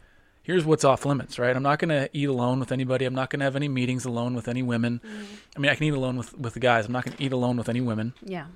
[0.43, 1.55] Here's what's off limits, right?
[1.55, 3.05] I'm not going to eat alone with anybody.
[3.05, 5.01] I'm not going to have any meetings alone with any women.
[5.05, 5.25] Mm-hmm.
[5.55, 6.87] I mean, I can eat alone with, with the guys.
[6.87, 8.15] I'm not going to eat alone with any women.
[8.25, 8.47] Yeah.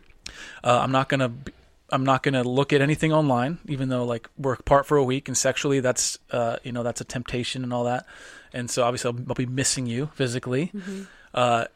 [0.64, 1.52] Uh, I'm not gonna b-
[1.94, 5.28] I'm not gonna look at anything online, even though like we're apart for a week
[5.28, 8.04] and sexually that's uh, you know that's a temptation and all that,
[8.52, 10.72] and so obviously I'll, I'll be missing you physically,
[11.34, 11.66] uh,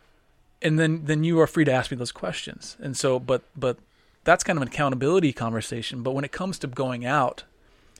[0.60, 3.78] and then then you are free to ask me those questions, and so but but
[4.24, 6.02] that's kind of an accountability conversation.
[6.02, 7.44] But when it comes to going out,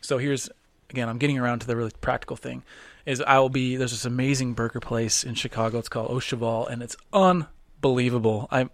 [0.01, 0.51] so here's
[0.91, 2.65] again I'm getting around to the really practical thing,
[3.07, 5.79] is I will be there's this amazing burger place in Chicago.
[5.79, 8.49] It's called Au Cheval, and it's unbelievable.
[8.51, 8.71] I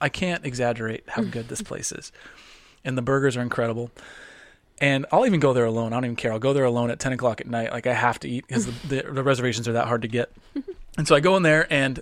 [0.00, 2.10] I can't exaggerate how good this place is.
[2.84, 3.90] And the burgers are incredible.
[4.80, 5.92] And I'll even go there alone.
[5.92, 6.32] I don't even care.
[6.32, 7.70] I'll go there alone at 10 o'clock at night.
[7.70, 10.32] Like I have to eat because the, the, the reservations are that hard to get.
[10.98, 12.00] And so I go in there and,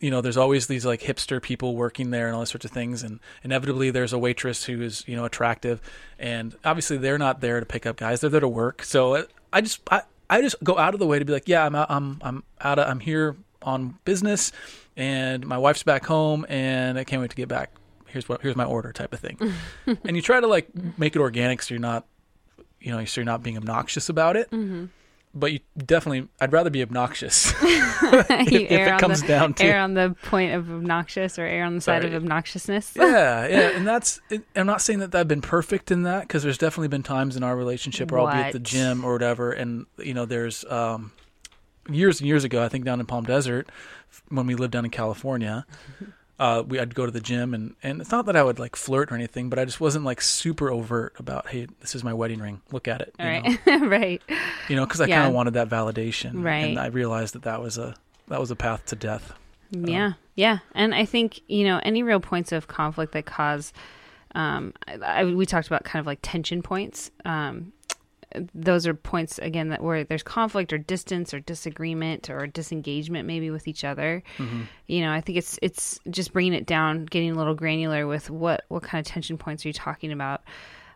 [0.00, 2.72] you know, there's always these like hipster people working there and all these sorts of
[2.72, 3.02] things.
[3.02, 5.80] And inevitably there's a waitress who is, you know, attractive.
[6.18, 8.20] And obviously they're not there to pick up guys.
[8.20, 8.82] They're there to work.
[8.82, 11.64] So I just, I, I just go out of the way to be like, yeah,
[11.64, 14.52] I'm out, I'm, I'm out of, I'm here on business
[14.96, 17.70] and my wife's back home and I can't wait to get back.
[18.08, 19.38] Here's what here's my order type of thing.
[19.86, 20.68] and you try to like
[20.98, 22.06] make it organic so you're not
[22.80, 24.48] you know, so you're not being obnoxious about it.
[25.34, 29.80] But you definitely I'd rather be obnoxious if, if it comes the, down to err
[29.80, 32.96] on the point of obnoxious or err on the side of obnoxiousness.
[32.96, 34.20] yeah, yeah, and that's.
[34.30, 37.36] It, I'm not saying that I've been perfect in that because there's definitely been times
[37.36, 40.64] in our relationship where I'll be at the gym or whatever, and you know, there's
[40.64, 41.12] um,
[41.90, 43.68] years and years ago, I think down in Palm Desert,
[44.28, 45.66] when we lived down in California,
[46.38, 48.76] uh, we I'd go to the gym, and and it's not that I would like
[48.76, 52.12] flirt or anything, but I just wasn't like super overt about, hey, this is my
[52.14, 53.80] wedding ring, look at it, you All know, right.
[53.90, 54.22] right.
[54.68, 55.16] you know, because I Yeah.
[55.16, 56.64] kind of wanted that validation, Right.
[56.64, 57.94] And I realized that that was a
[58.28, 59.32] that was a path to death.
[59.70, 63.72] Yeah, yeah, and I think you know any real points of conflict that cause.
[64.34, 67.10] Um, I, I, we talked about kind of like tension points.
[67.24, 67.72] Um,
[68.54, 73.50] those are points again that where there's conflict or distance or disagreement or disengagement maybe
[73.50, 74.22] with each other.
[74.86, 78.30] You know, I think it's it's just bringing it down, getting a little granular with
[78.30, 80.42] what what kind of tension points are you talking about.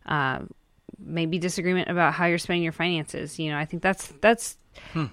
[0.07, 0.51] Um,
[0.99, 3.39] maybe disagreement about how you're spending your finances.
[3.39, 4.59] You know, I think that's that's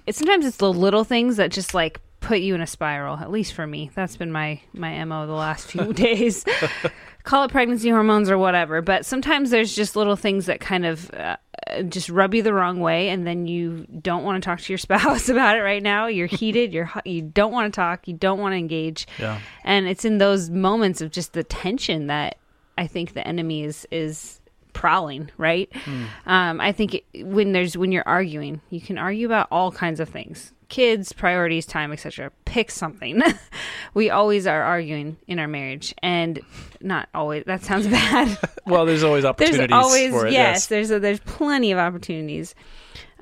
[0.06, 3.16] it's sometimes it's the little things that just like put you in a spiral.
[3.16, 6.44] At least for me, that's been my my mo the last few days.
[7.22, 11.12] Call it pregnancy hormones or whatever, but sometimes there's just little things that kind of
[11.12, 11.49] uh, uh,
[11.88, 14.78] just rub you the wrong way, and then you don't want to talk to your
[14.86, 16.06] spouse about it right now.
[16.06, 16.72] You're heated.
[16.72, 18.08] You're hot, you don't want to talk.
[18.08, 19.06] You don't want to engage.
[19.18, 19.40] Yeah.
[19.64, 22.38] And it's in those moments of just the tension that
[22.78, 24.40] I think the enemy is is
[24.72, 25.70] prowling, right?
[26.26, 30.00] Um, I think it, when there's when you're arguing, you can argue about all kinds
[30.00, 30.52] of things.
[30.70, 32.32] Kids, priorities, time, etc.
[32.46, 33.22] Pick something.
[33.94, 36.40] we always are arguing in our marriage, and
[36.80, 37.44] not always.
[37.44, 38.38] That sounds bad.
[38.66, 40.32] Well, there's always opportunities there's always for it.
[40.32, 40.66] yes, Yes.
[40.68, 42.54] there's a, there's plenty of opportunities.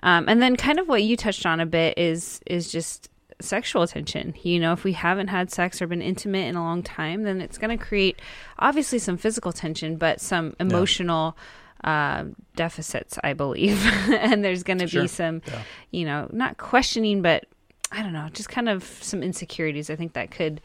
[0.04, 3.82] Um, and then kind of what you touched on a bit is is just sexual
[3.82, 4.34] attention.
[4.42, 7.40] You know, if we haven't had sex or been intimate in a long time, then
[7.40, 8.20] it's going to create
[8.58, 11.36] obviously some physical tension, but some emotional
[11.84, 12.24] uh,
[12.56, 13.84] deficits, I believe.
[14.10, 15.02] and there's going to Sure.
[15.02, 15.62] be some, Yeah.
[15.90, 17.46] you know, not questioning, but
[17.92, 19.88] I don't know, just kind of some insecurities.
[19.88, 20.60] I think that could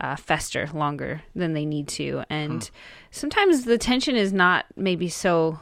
[0.00, 2.68] uh, fester longer than they need to, and Hmm.
[3.10, 5.58] sometimes the tension is not maybe so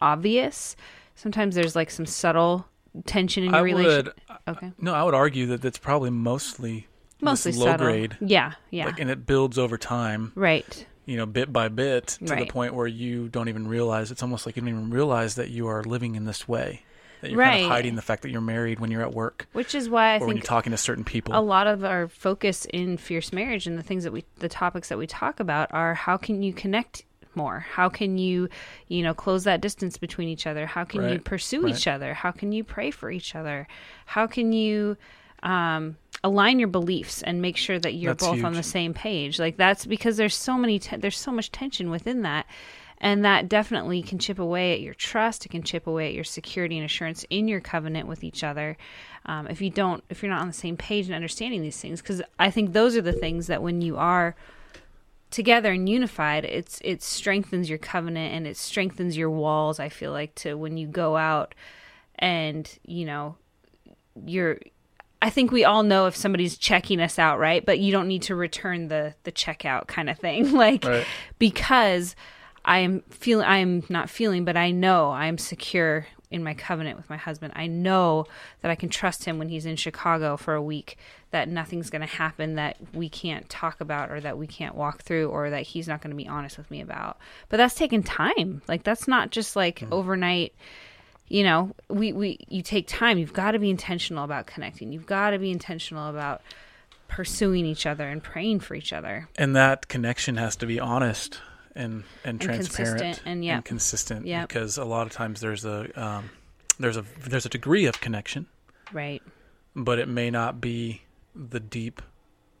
[0.00, 0.74] obvious.
[1.14, 2.66] Sometimes there's like some subtle
[3.04, 4.18] tension in your relationship.
[4.48, 6.88] Okay, no, I would argue that that's probably mostly
[7.20, 7.86] mostly low subtle.
[7.86, 10.32] grade, Yeah, yeah, like, and it builds over time.
[10.34, 10.84] right.
[11.06, 14.10] You know, bit by bit to the point where you don't even realize.
[14.10, 16.82] It's almost like you don't even realize that you are living in this way.
[17.22, 19.74] That you're kind of hiding the fact that you're married when you're at work Which
[19.74, 21.34] is why I or when you're think talking to certain people.
[21.34, 24.90] a lot of our focus in fierce marriage and the things that we the topics
[24.90, 28.50] that we talk about are how can you connect more how can you
[28.88, 31.74] you know close that distance between each other how can you pursue right.
[31.74, 33.66] each other how can you pray for each other
[34.04, 34.96] how can you
[35.42, 39.38] um, align your beliefs and make sure that you're That's both on the same page.
[39.38, 42.46] Like that's because there's so many te- there's so much tension within that
[42.98, 45.44] and that definitely can chip away at your trust.
[45.44, 48.76] It can chip away at your security and assurance in your covenant with each other
[49.26, 52.00] um, if you don't if you're not on the same page and understanding these things.
[52.00, 54.34] Because i think those are the things that when you are
[55.28, 60.12] together and unified it's it strengthens your covenant and it strengthens your walls i feel
[60.12, 61.52] like to when you go out
[62.16, 63.34] and you know
[64.24, 64.58] you're
[65.22, 67.64] I think we all know if somebody's checking us out, right?
[67.64, 70.52] But you don't need to return the the checkout kind of thing.
[70.56, 71.06] like Right.
[71.38, 72.14] because
[72.64, 76.54] I am feeling I am not feeling, but I know I am secure in my
[76.54, 77.52] covenant with my husband.
[77.54, 78.26] I know
[78.60, 80.98] that I can trust him when he's in Chicago for a week
[81.30, 85.02] that nothing's going to happen that we can't talk about or that we can't walk
[85.02, 87.18] through or that he's not going to be honest with me about.
[87.48, 88.62] But that's taken time.
[88.66, 89.88] Like that's not just like mm.
[89.92, 90.54] overnight
[91.28, 93.18] you know we we you take time.
[93.18, 94.92] You've got to be intentional about connecting.
[94.92, 96.42] You've got to be intentional about
[97.08, 99.28] pursuing each other and praying for each other.
[99.36, 101.40] And that connection has to be honest
[101.74, 103.60] and and, And transparent consistent, and yeah.
[103.60, 104.48] consistent Yep.
[104.48, 106.30] because a lot of times there's a um,
[106.78, 108.46] there's a there's a degree of connection.
[108.92, 109.22] Right.
[109.74, 111.02] But it may not be
[111.34, 112.00] the deep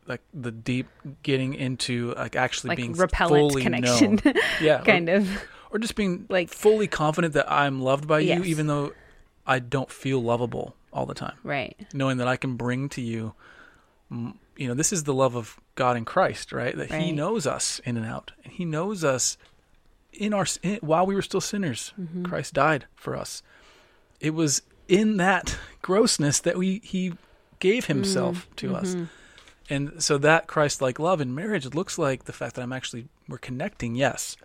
[0.06, 0.86] like the deep
[1.22, 4.20] getting into like actually like being repellent fully connection.
[4.24, 4.34] Known.
[4.60, 4.82] yeah.
[4.82, 5.28] Kind of
[5.70, 8.92] or just being Like- fully confident that I'm loved by you, even though
[9.46, 11.36] I don't feel lovable all the time.
[11.44, 13.34] right Knowing that I can bring to you,
[14.10, 16.76] you know, this is the love of God in Christ, right?
[16.76, 19.36] That He knows us in and out, and He knows us
[20.12, 21.92] in our in, while we were still sinners.
[22.00, 22.24] Mm-hmm.
[22.24, 23.42] Christ died for us.
[24.20, 27.12] It was in that grossness that we He
[27.58, 28.54] gave Himself Mm-hmm.
[28.56, 28.96] to us.
[29.68, 33.36] And so that Christ-like love in marriage looks like the fact that I'm actually we're
[33.38, 33.96] connecting.
[33.96, 34.36] Yes,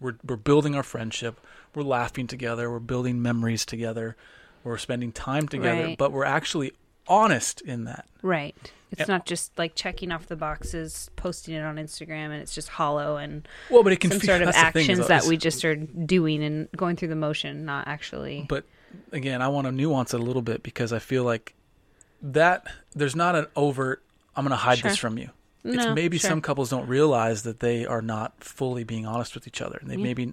[0.00, 1.40] we're we're building our friendship.
[1.74, 2.70] We're laughing together.
[2.70, 4.16] We're building memories together.
[4.64, 5.84] We're spending time together.
[5.84, 5.98] Right.
[5.98, 6.72] But we're actually
[7.08, 8.06] honest in that.
[8.22, 8.54] right
[8.92, 9.06] it's Yeah.
[9.06, 13.16] not just like checking off the boxes posting it on instagram and it's just hollow
[13.16, 15.36] and Well, but it can some feel, sort of the thing, actions uh, that we
[15.36, 18.64] just are doing and going through the motion not actually But
[19.12, 21.54] again, I want to nuance it a little bit because I feel like
[22.22, 24.02] that there's not an overt.
[24.36, 25.30] I'm going to hide this from you.
[25.64, 26.30] It's No, maybe sure.
[26.30, 29.78] some couples don't realize that they are not fully being honest with each other.
[29.80, 30.02] And they Yeah.
[30.02, 30.32] maybe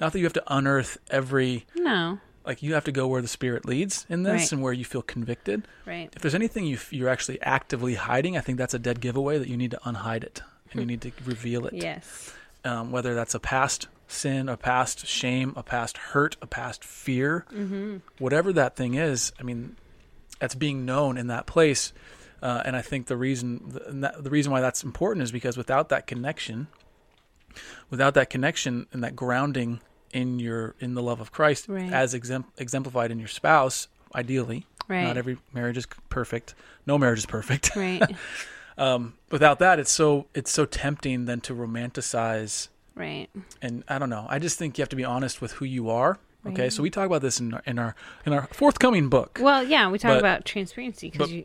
[0.00, 3.28] not that you have to unearth every no like you have to go where the
[3.28, 4.52] spirit leads in this Right.
[4.52, 5.68] and where you feel convicted.
[5.86, 9.00] right If there's anything you f- you're actually actively hiding, I think that's a dead
[9.00, 11.74] giveaway that you need to unhide it and you need to reveal it.
[11.74, 12.32] yes
[12.64, 17.44] Um, whether that's a past sin, a past shame, a past hurt, a past fear,
[17.52, 17.98] mm-hmm.
[18.18, 19.32] whatever that thing is.
[19.40, 19.76] I mean,
[20.40, 21.92] that's being known in that place.
[22.42, 25.88] Uh, and I think the reason the, the reason why that's important is because without
[25.90, 26.66] that connection,
[27.90, 29.80] without that connection and that grounding
[30.12, 31.92] in your in the love of Christ, Right.
[31.92, 36.54] as exempl- exemplified in your spouse, ideally, right not every marriage is perfect.
[36.86, 37.76] No marriage is perfect.
[37.76, 38.02] right
[38.78, 42.68] um, without that, it's so it's so tempting then to romanticize.
[42.94, 43.28] right
[43.60, 44.26] And I don't know.
[44.28, 46.18] I just think you have to be honest with who you are.
[46.44, 46.72] Okay, Right.
[46.72, 47.94] so we talk about this in our in our
[48.26, 49.38] in our forthcoming book.
[49.40, 51.44] well yeah we talk But- about transparency because you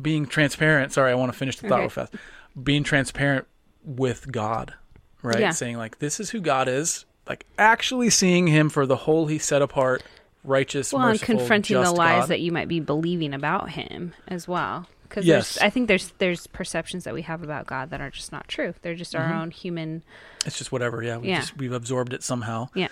[0.00, 0.92] being transparent.
[0.92, 1.82] Sorry, I want to finish the thought Okay.
[1.82, 2.14] real fast.
[2.62, 3.46] Being transparent
[3.84, 4.74] with God,
[5.22, 5.40] right?
[5.40, 5.50] Yeah.
[5.50, 7.04] Saying like, this is who God is.
[7.28, 10.02] Like actually seeing Him for the whole He set apart,
[10.44, 12.28] righteous, well and merciful, confronting the lies God.
[12.28, 15.58] that you might be believing about him as well because Yes.
[15.60, 18.74] i think there's there's perceptions that we have about god that are just not true
[18.82, 19.40] they're just our Mhm.
[19.42, 20.04] own human
[20.44, 21.02] It's just whatever.
[21.02, 21.40] Yeah, we Yeah.
[21.40, 22.68] just we've absorbed it somehow.
[22.74, 22.86] Yeah.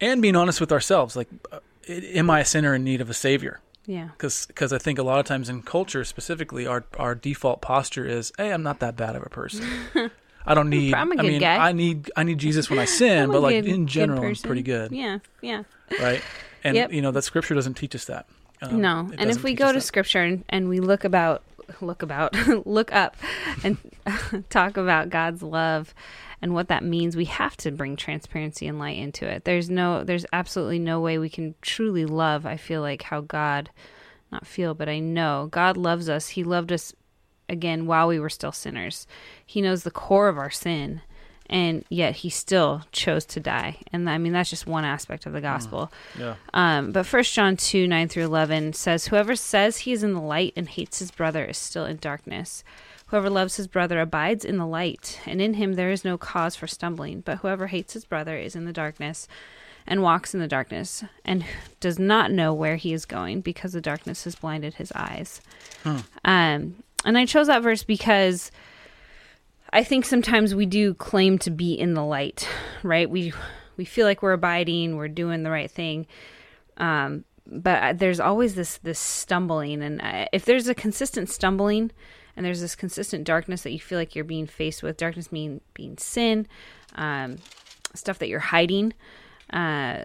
[0.00, 1.58] And being honest with ourselves, like, uh,
[1.88, 3.58] am I a sinner in need of a savior?
[3.86, 4.08] Yeah.
[4.16, 8.32] because I think a lot of times in culture specifically, our our default posture is,
[8.36, 9.64] "Hey, I'm not that bad of a person.
[10.46, 10.94] I don't need.
[10.94, 11.56] I'm a I mean, guy.
[11.56, 14.62] I need I need Jesus when I sin, but like good- in general, I'm pretty
[14.62, 15.18] good, Yeah.
[15.42, 15.64] Yeah.
[16.00, 16.22] right?
[16.62, 16.92] And Yep.
[16.92, 18.26] you know that Scripture doesn't teach us that.
[18.62, 19.10] Um, no.
[19.16, 19.80] And if we go to that.
[19.80, 21.42] scripture and, and we look about,
[21.80, 22.34] look about,
[22.66, 23.16] look up
[23.64, 23.78] and
[24.50, 25.94] talk about God's love
[26.42, 29.44] and what that means, we have to bring transparency and light into it.
[29.44, 32.46] There's no, there's absolutely no way we can truly love.
[32.46, 33.70] I feel like how God,
[34.32, 36.28] not feel, but I know God loves us.
[36.30, 36.94] He loved us
[37.48, 39.06] again while we were still sinners.
[39.44, 41.02] He knows the core of our sin.
[41.52, 43.78] And yet he still chose to die.
[43.92, 45.90] And I mean, that's just one aspect of the gospel.
[46.16, 50.14] yeah, Um, but First John two nine through eleven says, "Whoever says he is in
[50.14, 52.62] the light and hates his brother is still in darkness.
[53.10, 56.56] Whoever loves his brother abides in the light, and in him there is no cause
[56.56, 57.20] for stumbling.
[57.20, 59.28] But whoever hates his brother is in the darkness,
[59.86, 61.44] and walks in the darkness, and
[61.80, 65.40] does not know where he is going, because the darkness has blinded his eyes."
[66.24, 68.50] Um, and I chose that verse because.
[69.72, 72.48] I think sometimes we do claim to be in the light,
[72.82, 73.08] right?
[73.08, 73.32] We
[73.76, 76.08] we feel like we're abiding, we're doing the right thing,
[76.76, 81.92] um, but there's always this this stumbling, and I, if there's a consistent stumbling,
[82.40, 85.60] and there's this consistent darkness that you feel like you're being faced with, darkness mean
[85.74, 86.46] being sin,
[86.94, 87.36] um,
[87.94, 88.94] stuff that you're hiding,
[89.52, 90.04] uh,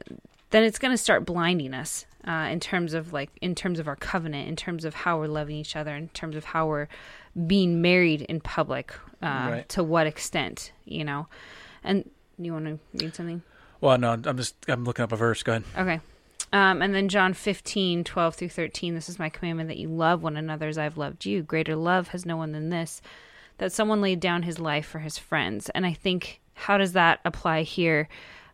[0.50, 3.88] then it's going to start blinding us uh, in terms of like in terms of
[3.88, 6.90] our covenant, in terms of how we're loving each other, in terms of how we're
[7.48, 8.94] being married in public.
[9.22, 9.70] Uh, Right.
[9.70, 11.28] To what extent, you know?
[11.86, 13.44] And you want to read something?
[13.80, 15.42] well, no, I'm just I'm looking up a verse.
[15.42, 15.64] Go ahead.
[15.78, 16.02] Okay.
[16.56, 18.96] Um, and then John 15, 12 through 13.
[18.96, 21.44] This is my commandment that you love one another as I've loved you.
[21.44, 23.02] Greater love has no one than this,
[23.58, 25.70] that someone laid down his life for his friends.
[25.76, 28.08] And I think, how does that apply here?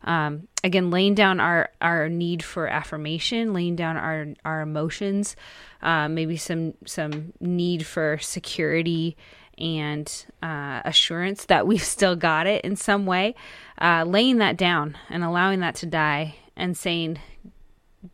[0.04, 5.36] Um, again, laying down our, our need for affirmation, laying down our, our emotions,
[5.84, 9.16] uh, maybe some, some need for security
[9.60, 13.36] and uh, assurance that we've still got it in some way,
[13.80, 17.20] uh, laying that down and allowing that to die and saying,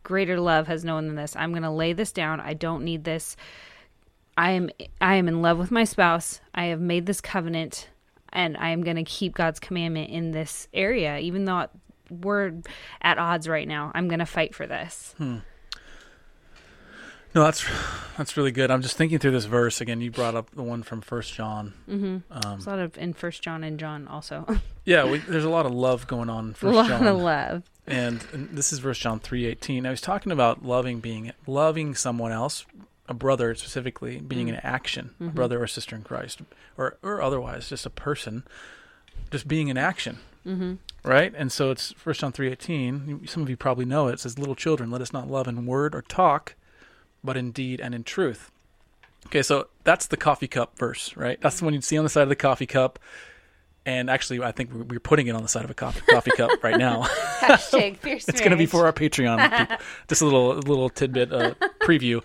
[0.02, 1.34] greater love has no one than this.
[1.36, 2.40] I'm going to lay this down.
[2.40, 3.36] I don't need this.
[4.36, 4.70] I am
[5.00, 6.40] I am in love with my spouse.
[6.54, 7.88] I have made this covenant
[8.32, 11.66] and I am going to keep God's commandment in this area even though
[12.10, 12.52] we're
[13.02, 13.90] at odds right now.
[13.94, 15.14] I'm going to fight for this.
[17.34, 17.64] No, that's
[18.16, 18.70] that's really good.
[18.70, 20.00] I'm just thinking through this verse again.
[20.00, 21.74] You brought up the one from First John.
[21.88, 22.22] Mhm.
[22.30, 24.46] Um, There's a lot of in First John and John also.
[24.86, 27.06] yeah, we, there's a lot of love going on in a lot John.
[27.06, 27.62] of love.
[27.88, 29.82] And, and this is verse John three eighteen.
[29.82, 32.64] Now he's talking about loving being loving someone else,
[33.08, 34.50] a brother specifically, being Mm.
[34.54, 35.28] an action, Mm-hmm.
[35.28, 36.40] a brother or sister in Christ,
[36.76, 38.44] or or otherwise just a person,
[39.30, 40.74] just being in action, Mm-hmm.
[41.02, 41.32] right?
[41.36, 43.26] And so it's First John three eighteen.
[43.26, 44.14] Some of you probably know it.
[44.14, 46.54] It says, "Little children, let us not love in word or talk,
[47.24, 48.50] but in deed and in truth."
[49.26, 51.38] Okay, so that's the coffee cup verse, right?
[51.40, 52.98] That's the one you'd see on the side of the coffee cup.
[53.88, 56.62] And actually, I think we're putting it on the side of a coffee, coffee cup
[56.62, 57.04] right now.
[57.40, 59.80] Hashtag fierce It's going to be for our Patreon.
[60.08, 62.22] Just a little little tidbit uh, preview.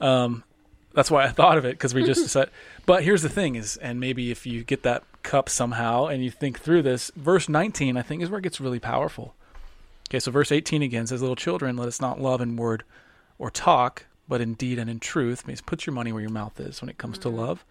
[0.00, 0.44] Um,
[0.92, 2.52] that's why I thought of it because we just decided.
[2.86, 6.30] But here's the thing: is and maybe if you get that cup somehow and you
[6.30, 9.34] think through this, verse 19 I think is where it gets really powerful.
[10.08, 12.84] Okay, so verse 18 again says, "Little children, let us not love in word
[13.36, 16.60] or talk, but in deed and in truth." Means put your money where your mouth
[16.60, 17.64] is when it comes to love.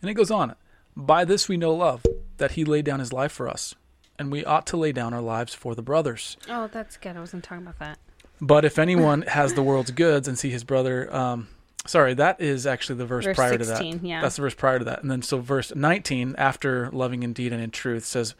[0.00, 0.54] And it goes on.
[0.96, 2.04] By this we know love,
[2.38, 3.74] that He laid down His life for us,
[4.18, 6.36] and we ought to lay down our lives for the brothers.
[6.48, 7.16] Oh, that's good.
[7.16, 7.98] I wasn't talking about that.
[8.40, 11.48] But if anyone has the world's goods and see his brother, um,
[11.86, 14.06] sorry, that is actually the verse, Verse prior 16, to that.
[14.06, 14.20] yeah.
[14.20, 15.02] That's the verse prior to that.
[15.02, 18.34] And then so verse 19, after loving in deed and in truth, says,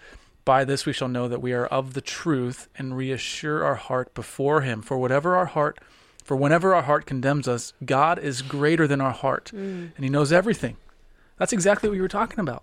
[0.44, 4.14] By this we shall know that we are of the truth and reassure our heart
[4.14, 4.82] before him.
[4.82, 5.78] For whatever our heart,
[6.22, 9.90] for whenever our heart condemns us, God is greater than our heart Mm.
[9.96, 10.76] and he knows everything.
[11.38, 12.62] That's exactly what you were talking about.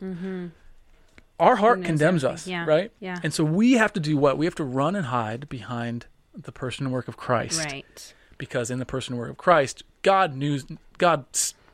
[1.40, 2.34] Our heart condemns everything.
[2.34, 2.66] us, Yeah.
[2.66, 2.92] right?
[3.00, 3.20] Yeah.
[3.24, 4.38] And so we have to do what?
[4.38, 8.14] We have to run and hide behind the person and work of Christ Right.
[8.38, 10.60] because in the person and work of Christ, God knew
[10.98, 11.26] God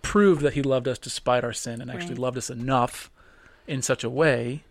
[0.02, 2.20] proved that He loved us despite our sin, and actually Right.
[2.20, 3.12] loved us enough
[3.68, 4.64] in such a way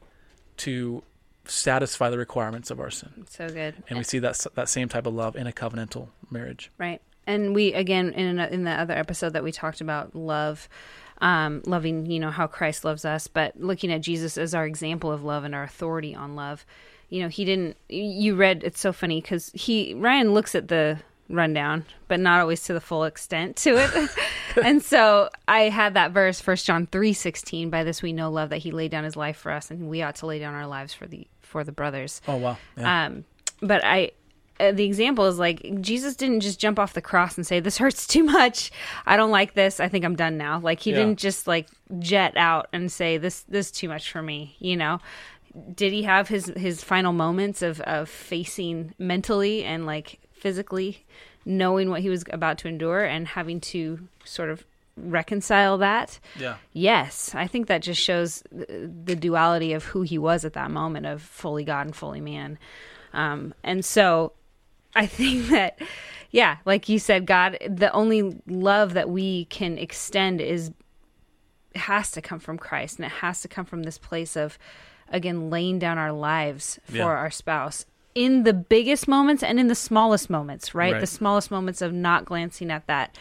[0.59, 1.03] to
[1.45, 3.27] satisfy the requirements of our sin.
[3.29, 3.83] So good.
[3.89, 6.71] And we see that that same type of love in a covenantal marriage.
[6.79, 7.01] Right.
[7.27, 10.69] And we again in in the other episode that we talked about love,
[11.21, 15.13] um, loving you know how Christ loves us, but looking at Jesus as our example
[15.13, 16.65] of love and our authority on love.
[17.09, 17.77] You know, he didn't.
[17.89, 20.99] You read it's so funny because he Ryan looks at the
[21.29, 24.11] rundown, but not always to the full extent to it.
[24.65, 27.71] and so I had that verse, First John three sixteen.
[27.71, 30.03] By this we know love that he laid down his life for us, and we
[30.03, 32.21] ought to lay down our lives for the for the brothers.
[32.27, 32.57] Oh wow!
[32.77, 33.07] Yeah.
[33.07, 33.25] Um,
[33.61, 34.13] but I,
[34.69, 37.79] uh, the example is like Jesus didn't just jump off the cross and say, "This
[37.79, 38.71] hurts too much.
[39.07, 39.81] I don't like this.
[39.81, 40.97] I think I'm done now." Like he Yeah.
[40.99, 41.67] didn't just like
[41.99, 45.01] jet out and say, "This this is too much for me." You know,
[45.75, 51.05] did he have his his final moments of of facing mentally and like physically
[51.45, 54.65] knowing what he was about to endure and having to sort of
[54.97, 56.19] reconcile that?
[56.39, 56.57] Yeah.
[56.73, 58.69] Yes, I think that just shows th-
[59.05, 62.59] the duality of who he was at that moment of fully God and fully man.
[63.13, 64.33] Um, and so
[64.95, 65.79] I think that,
[66.31, 70.71] yeah, like you said, God, the only love that we can extend is
[71.77, 74.59] has to come from Christ and it has to come from this place of,
[75.09, 77.05] again, laying down our lives for Yeah.
[77.05, 80.95] our spouse in the biggest moments and in the smallest moments, right?
[80.95, 81.01] Right.
[81.01, 83.17] The smallest moments of not glancing at that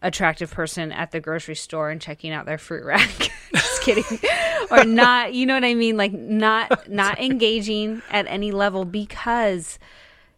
[0.00, 3.30] attractive person at the grocery store and checking out their fruit rack.
[3.54, 4.04] Just kidding.
[4.70, 5.98] or not, you know what I mean?
[5.98, 9.78] Like not not engaging at any level because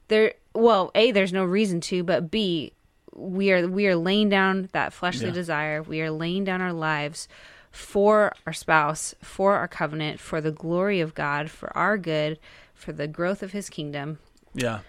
[0.08, 2.72] there well, A, there's no reason to, but B,
[3.14, 5.32] we are we are laying down that fleshly Yeah.
[5.32, 5.82] desire.
[5.82, 7.28] We are laying down our lives
[7.70, 12.38] for our spouse, for our covenant, for the glory of God, for our good,
[12.74, 14.18] for the growth of his kingdom.
[14.54, 14.80] Yeah.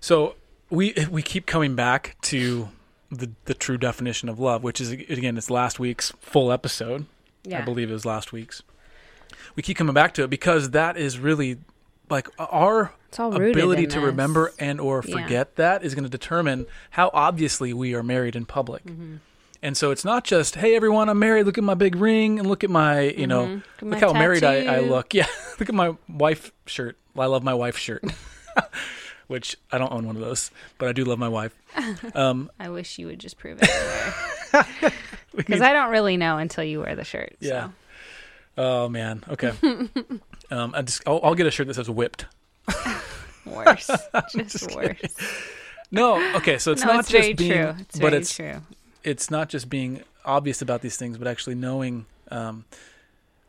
[0.00, 0.36] So
[0.70, 2.68] we we keep coming back to
[3.10, 7.06] the the true definition of love, which is again it's last week's full episode.
[7.44, 7.58] Yeah.
[7.60, 8.62] I believe it was last week's.
[9.54, 11.58] We keep coming back to it because that is really
[12.08, 15.14] like our It's all rooted ability to remember and or Yeah.
[15.22, 18.84] forget that is going to determine how obviously we are married in public.
[18.84, 19.16] Mm-hmm.
[19.62, 21.46] And so it's not just, hey everyone, I'm married.
[21.46, 23.54] Look at my big ring and look at my, you know, Mm-hmm.
[23.54, 25.14] Look look my how married I, I look.
[25.14, 25.26] Yeah,
[25.58, 26.96] look at my wife shirt.
[27.18, 28.04] I love my wife shirt,
[29.26, 31.56] which I don't own one of those, but I do love my wife.
[32.14, 33.68] Um, I wish you would just prove it.
[35.34, 37.36] Because I don't really know until you wear the shirt.
[37.42, 37.46] so.
[37.48, 37.68] Yeah.
[38.58, 39.22] Oh man.
[39.28, 39.52] Okay.
[40.50, 42.26] Um, I just I'll, I'll get a shirt that says whipped.
[43.46, 43.90] Worse.
[44.32, 45.16] just worse.
[45.92, 46.34] No.
[46.36, 46.58] Okay.
[46.58, 47.74] So it's no, not it's just being, true.
[47.78, 48.56] It's but it's true.
[49.04, 52.64] it's not just being obvious about these things, but actually knowing um,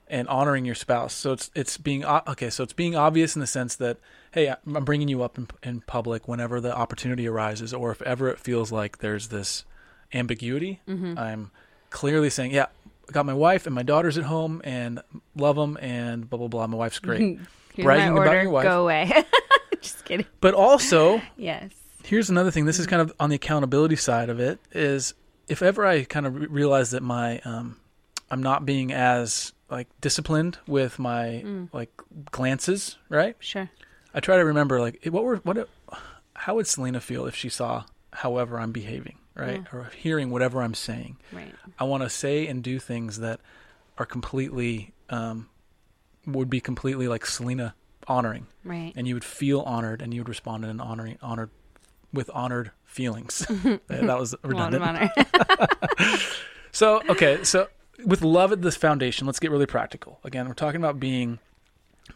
[0.07, 1.13] and honoring your spouse.
[1.13, 2.49] So it's it's being okay.
[2.49, 3.97] So it's being obvious in the sense that
[4.31, 8.29] hey, I'm bringing you up in, in public whenever the opportunity arises, or if ever
[8.29, 9.65] it feels like there's this
[10.13, 10.79] ambiguity.
[10.87, 11.17] Mm-hmm.
[11.17, 11.51] I'm
[11.89, 12.67] clearly saying, yeah,
[13.11, 15.01] got my wife and my daughters at home and
[15.35, 16.67] love them and blah blah blah.
[16.67, 17.39] My wife's great.
[17.73, 18.63] Here's bragging my about your wife.
[18.63, 19.11] Go away.
[19.81, 20.25] just kidding.
[20.41, 21.71] but also Yes.
[22.03, 22.65] here's another thing.
[22.65, 24.59] This is kind of on the accountability side of it.
[24.71, 25.13] Is
[25.47, 27.77] if ever I kind of re- realize that my um,
[28.31, 31.69] I'm not being as like disciplined with my Mm.
[31.73, 31.91] like
[32.31, 33.35] glances, right?
[33.39, 33.69] Sure.
[34.13, 35.69] I try to remember like what were what
[36.35, 37.83] how would Selena feel if she saw
[38.13, 39.73] however I'm behaving, right, Mm.
[39.73, 41.17] or hearing whatever I'm saying.
[41.31, 41.53] Right.
[41.79, 43.39] I want to say and do things that
[43.97, 45.49] are completely um,
[46.25, 47.73] would be completely like Selena
[48.07, 48.93] honoring Right.
[48.95, 51.49] and you would feel honored and you would respond in an honoring honored
[52.13, 53.39] with honored feelings
[53.87, 56.07] that was A lot of redundant honor.
[56.71, 57.67] so okay so
[58.05, 61.39] with love at this foundation let's get really practical again we're talking about being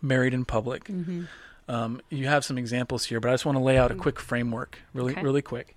[0.01, 1.27] married in public Mhm.
[1.67, 4.19] um, you have some examples here but i just want to lay out a quick
[4.19, 5.21] framework really Okay.
[5.23, 5.75] really quick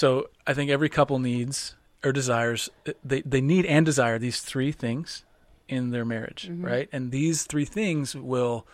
[0.00, 1.74] so i think every couple needs
[2.04, 2.68] or desires
[3.04, 5.24] they, they need and desire these three things
[5.68, 6.64] in their marriage Mhm.
[6.72, 8.66] right and these three things will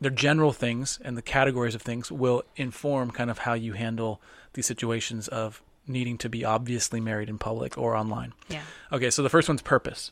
[0.00, 4.20] they're general things and the categories of things will inform kind of how you handle
[4.54, 8.62] these situations of needing to be obviously married in public or online Yeah.
[8.92, 10.10] Okay, so the first one's purpose.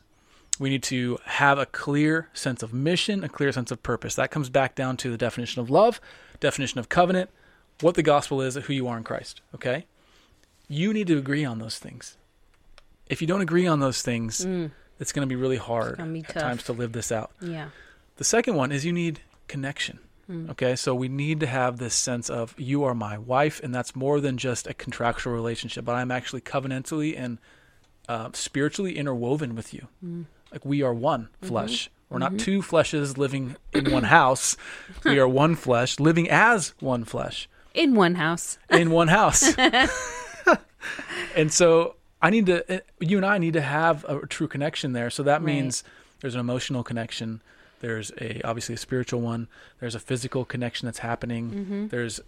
[0.57, 4.15] We need to have a clear sense of mission, a clear sense of purpose.
[4.15, 5.99] That comes back down to the definition of love,
[6.39, 7.29] definition of covenant,
[7.81, 9.41] what the gospel is, who you are in Christ.
[9.53, 9.85] Okay?
[10.67, 12.17] You need to agree on those things.
[13.07, 14.71] If you don't agree on those things, Mm.
[14.99, 17.31] it's going to be really hard be at times to live this out.
[17.41, 17.69] Yeah.
[18.17, 19.99] The second one is you need connection.
[20.29, 20.49] Mm.
[20.51, 23.95] Okay, so we need to have this sense of you are my wife, and that's
[23.95, 27.37] more than just a contractual relationship, but I'm actually covenantally and
[28.09, 29.87] uh, spiritually interwoven with you.
[30.03, 30.25] Mm.
[30.51, 31.47] Like we are one Mm-hmm.
[31.47, 31.91] flesh.
[32.09, 34.57] We're not two fleshes living in one house.
[35.03, 38.57] we are one flesh living as one flesh In one house.
[38.71, 39.53] in one house.
[41.35, 45.09] and so I need to, you and I need to have a true connection there.
[45.09, 45.45] So that Right.
[45.45, 45.83] means
[46.21, 47.41] there's an emotional connection.
[47.81, 49.47] There's a obviously a spiritual one.
[49.79, 51.51] There's a physical connection that's happening.
[51.51, 51.87] Mm-hmm.
[51.87, 52.19] There's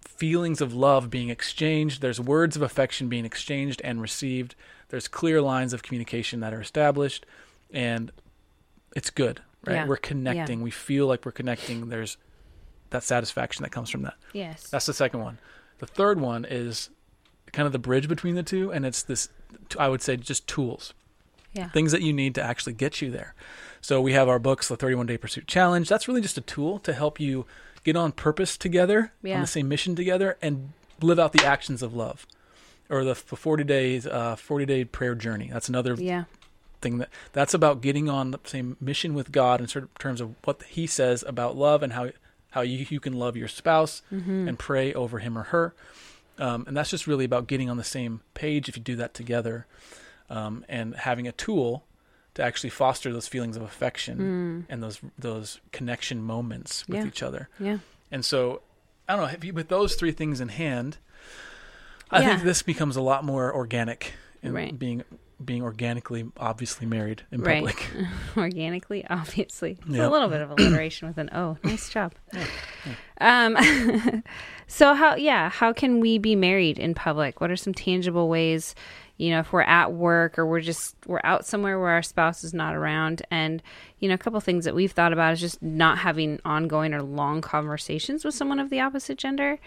[0.00, 2.00] feelings of love being exchanged.
[2.00, 4.54] There's words of affection being exchanged and received.
[4.88, 7.26] There's clear lines of communication that are established,
[7.72, 8.10] and
[8.96, 9.40] it's good.
[9.66, 9.74] Right?
[9.74, 9.86] Yeah.
[9.86, 10.62] We're connecting.
[10.62, 11.88] We feel like we're connecting.
[11.88, 12.16] There's
[12.90, 14.14] that satisfaction that comes from that.
[14.32, 14.68] Yes.
[14.68, 15.38] That's the second one.
[15.78, 16.90] The third one is
[17.54, 19.28] kind of the bridge between the two, and it's this,
[19.78, 20.92] I would say, just tools,
[21.52, 21.68] yeah.
[21.70, 23.34] things that you need to actually get you there.
[23.80, 25.88] So we have our books, the 31 Day Pursuit Challenge.
[25.88, 27.46] That's really just a tool to help you
[27.84, 29.36] get on purpose together, Yeah.
[29.36, 32.26] on the same mission together, and live out the actions of love,
[32.88, 35.50] or the 40 days, uh, 40 day prayer journey.
[35.52, 36.24] That's another Yeah.
[36.80, 40.34] thing that that's about getting on the same mission with God in certain terms of
[40.44, 42.10] what He says about love and how
[42.50, 45.74] how you, you can love your spouse and pray over him or her.
[46.38, 49.14] Um, and that's just really about getting on the same page if you do that
[49.14, 49.66] together
[50.28, 51.84] um, and having a tool
[52.34, 57.06] to actually foster those feelings of affection and those those connection moments with Yeah.
[57.06, 57.48] each other.
[57.60, 57.78] Yeah.
[58.10, 58.62] And so,
[59.08, 60.98] I don't know, if you, with those three things in hand,
[62.10, 62.30] I Yeah.
[62.30, 64.76] think this becomes a lot more organic in Right.
[64.76, 65.04] being
[65.42, 67.56] being organically obviously married in Right.
[67.64, 67.90] public.
[68.36, 69.78] Organically, obviously.
[69.80, 70.08] It's Yep.
[70.08, 71.56] a little bit of alliteration with an O.
[71.64, 72.12] Nice job.
[73.20, 73.56] Um,
[74.66, 77.40] so how yeah, how can we be married in public?
[77.40, 78.74] What are some tangible ways,
[79.16, 82.44] you know, if we're at work or we're just we're out somewhere where our spouse
[82.44, 83.62] is not around and
[84.00, 87.02] you know, a couple things that we've thought about is just not having ongoing or
[87.02, 89.58] long conversations with someone of the opposite gender.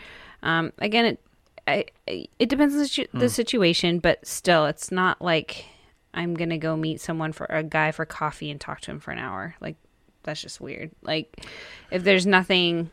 [0.43, 1.19] Um, again, it
[1.67, 3.27] I, it depends on the, situ- the hmm.
[3.27, 5.65] situation, but still, it's not like
[6.13, 9.11] I'm gonna go meet someone for a guy for coffee and talk to him for
[9.11, 9.55] an hour.
[9.59, 9.75] Like
[10.23, 10.91] that's just weird.
[11.01, 11.45] Like
[11.91, 12.89] if there's nothing,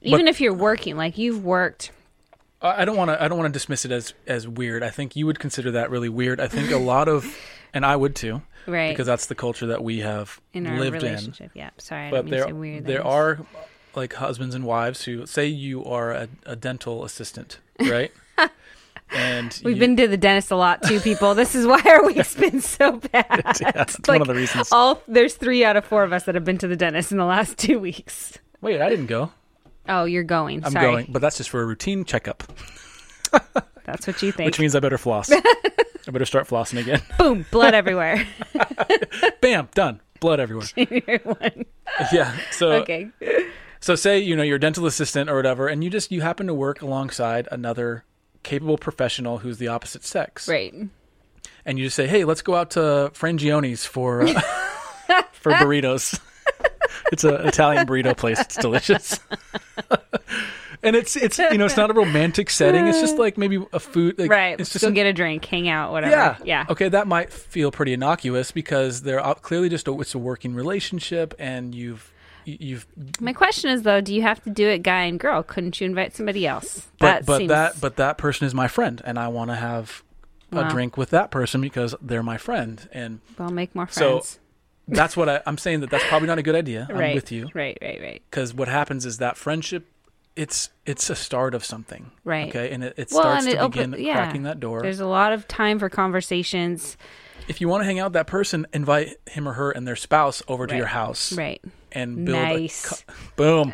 [0.00, 1.92] even if you're working, like you've worked,
[2.62, 3.22] I don't want to.
[3.22, 4.82] I don't want to dismiss it as as weird.
[4.82, 6.40] I think you would consider that really weird.
[6.40, 7.36] I think a lot of,
[7.74, 8.90] and I would too, right?
[8.90, 11.34] because that's the culture that we have in lived in.
[11.54, 11.70] yeah.
[11.78, 13.46] Sorry, I But didn't mean to there there That are
[13.96, 18.12] like husbands and wives who say you are a, a dental assistant, right?
[19.10, 21.34] and We've you- been to the dentist a lot too, people.
[21.34, 23.26] This is why our week's been so bad.
[23.60, 24.70] yeah, that's It's one of the reasons.
[24.72, 27.18] all there's three out of four of us that have been to the dentist in
[27.18, 28.38] the last two weeks.
[28.60, 29.32] Wait, I didn't go.
[29.88, 30.64] Oh, you're going.
[30.64, 32.42] I'm Sorry, going, but that's just for a routine checkup,
[33.84, 34.46] that's what you think.
[34.46, 35.30] which means I better floss.
[35.30, 37.02] I better start flossing again.
[37.18, 38.26] Boom, blood everywhere.
[39.40, 40.00] Bam, done.
[40.18, 40.66] Blood everywhere.
[42.12, 42.36] yeah.
[42.50, 43.10] So okay.
[43.86, 46.48] So say you know you're a dental assistant or whatever, and you just you happen
[46.48, 48.02] to work alongside another
[48.42, 50.74] capable professional who's the opposite sex, Right.
[51.64, 52.80] and you just say, "Hey, let's go out to
[53.14, 56.18] Frangioni's for uh, for burritos."
[57.12, 58.40] it's an Italian burrito place.
[58.40, 59.20] It's delicious.
[60.82, 62.88] and it's it's you know it's not a romantic setting.
[62.88, 64.18] It's just like maybe a food.
[64.18, 64.60] Like, Right.
[64.60, 66.10] It's just go an- get a drink, hang out, whatever.
[66.10, 66.36] yeah.
[66.44, 66.64] Yeah.
[66.70, 71.34] Okay, that might feel pretty innocuous because they're clearly just a, it's a working relationship,
[71.38, 72.15] and you've you-
[72.46, 72.86] you've
[73.20, 75.42] My question is though, do you have to do it guy and girl?
[75.42, 76.86] Couldn't you invite somebody else?
[76.98, 79.56] but that but seems, that but that person is my friend, and I want to
[79.56, 80.02] have
[80.52, 80.68] Wow.
[80.68, 84.28] a drink with that person because they're my friend, and I'll make more friends.
[84.28, 84.38] So,
[84.86, 85.80] that's what I, I'm saying.
[85.80, 86.86] That that's probably not a good idea.
[86.88, 88.22] I'm with you Right, right, right.
[88.30, 89.86] because what happens is that friendship,
[90.36, 92.48] it's it's a start of something, Right.
[92.48, 94.14] Okay, and it, it Well, starts to it open- begin yeah.
[94.14, 94.82] cracking that door.
[94.82, 96.96] There's a lot of time for conversations.
[97.48, 99.96] if you want to hang out with that person, invite him or her and their
[99.96, 100.78] spouse over to Right.
[100.78, 101.60] your house Right.
[101.96, 102.84] And build Nice.
[102.84, 103.72] a cou- boom,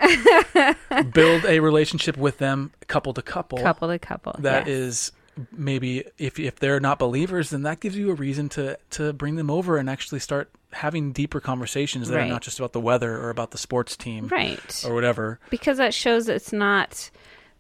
[1.13, 3.59] build a relationship with them, couple to couple.
[3.59, 4.35] couple to couple.
[4.39, 4.77] That yes.
[4.77, 5.13] is
[5.51, 9.37] maybe if if they're not believers, then that gives you a reason to to bring
[9.37, 12.27] them over and actually start having deeper conversations that Right.
[12.27, 14.85] are not just about the weather or about the sports team right.
[14.87, 15.39] or whatever.
[15.51, 17.11] because that shows it's not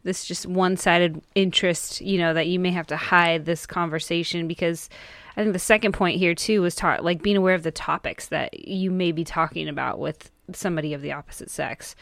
[0.02, 4.88] this just one-sided interest you know that you may have to hide this conversation because
[5.36, 8.26] i think the second point here too was ta- like being aware of the topics
[8.28, 11.94] that you may be talking about with somebody of the opposite sex.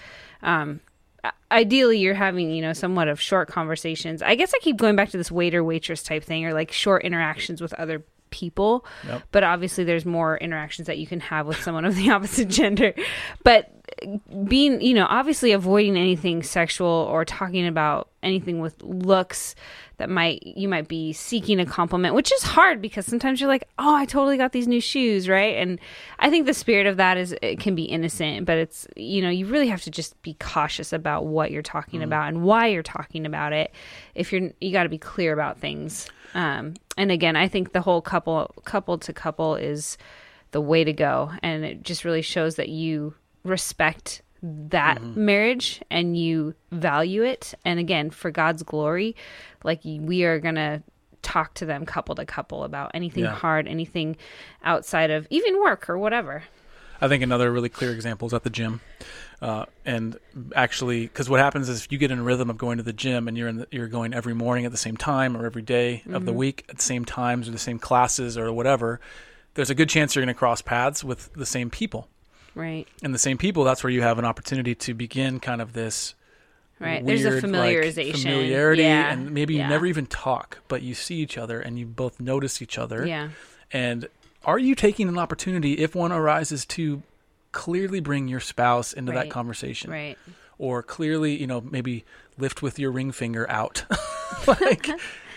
[0.43, 0.81] Um
[1.51, 4.23] ideally you're having you know somewhat of short conversations.
[4.23, 7.05] I guess i keep going back to this waiter waitress type thing or like short
[7.05, 8.85] interactions with other people.
[9.07, 9.23] Yep.
[9.33, 12.95] but obviously there's more interactions that you can have with someone of the opposite gender.
[13.45, 13.71] But
[14.45, 19.55] being you know obviously avoiding anything sexual or talking about anything with looks
[20.01, 23.69] that might you might be seeking a compliment which is hard because sometimes you're like
[23.79, 25.57] oh i totally got these new shoes right?
[25.57, 25.79] And
[26.19, 29.31] i think the spirit of that is it can be innocent but it's you know
[29.31, 32.83] you really have to just be cautious about what you're talking about and why you're
[32.83, 33.73] talking about it.
[34.15, 36.09] If you're you got to be clear about things.
[36.35, 39.97] Um and again i think the whole couple couple to couple is
[40.53, 41.31] the way to go.
[41.43, 47.79] And it just really shows that you respect that marriage and you value it and
[47.79, 49.15] again for God's glory
[49.65, 50.83] like we are going to
[51.23, 53.35] talk to them couple to couple about anything Yeah.
[53.35, 54.17] hard anything
[54.65, 56.45] outside of even work or whatever
[57.03, 58.83] I think another really clear example is at the gym.
[59.41, 60.19] Uh, and
[60.55, 62.93] actually, because what happens is if you get in a rhythm of going to the
[62.93, 65.63] gym and you're in the, you're going every morning at the same time or every
[65.63, 69.01] day of the week at the same times or the same classes or whatever,
[69.55, 72.07] there's a good chance you're going to cross paths with the same people.
[72.55, 75.73] Right And the same people, that's where you have an opportunity to begin kind of
[75.73, 76.15] this
[76.79, 79.13] right there's a weird, like, familiarization familiarity, yeah.
[79.13, 79.65] and maybe yeah.
[79.65, 83.07] you never even talk, but you see each other and you both notice each other.
[83.07, 83.29] yeah
[83.73, 84.09] And
[84.45, 87.03] are you taking an opportunity if one arises to
[87.53, 89.25] clearly bring your spouse into Right.
[89.25, 89.91] that conversation?
[89.91, 90.17] right
[90.59, 92.05] or clearly, you know, maybe
[92.37, 93.83] lift with your ring finger out.
[94.47, 94.89] like,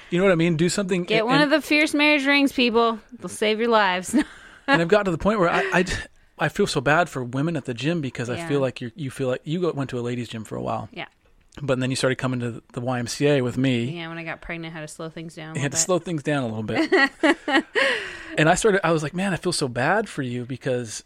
[0.10, 0.58] you know what I mean?
[0.58, 1.06] Do something.
[1.06, 3.00] Get one of the fierce marriage rings, people.
[3.20, 4.14] They'll save your lives.
[4.68, 5.86] and I've gotten to the point where I, I,
[6.40, 9.12] I feel so bad for women at the gym because I feel like you you
[9.12, 11.06] feel like you went to a ladies' gym for a while, yeah.
[11.62, 13.86] but then you started coming to the YMCA with me.
[13.86, 15.52] Yeah, when I got pregnant, I had to slow things down.
[15.52, 16.92] a You had to little slow things down a little bit.
[18.38, 21.04] and I started, I was like, man, I feel so bad for you because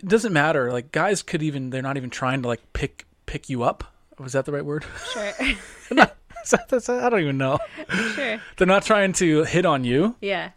[0.00, 0.72] it doesn't matter.
[0.72, 3.84] Like guys could even, they're not even trying to like pick, pick you up.
[4.18, 4.84] Was that the right word?
[5.12, 5.32] Sure.
[5.90, 7.58] That's- I don't even know.
[8.14, 8.40] sure.
[8.56, 10.50] They're not trying to hit on you Yeah.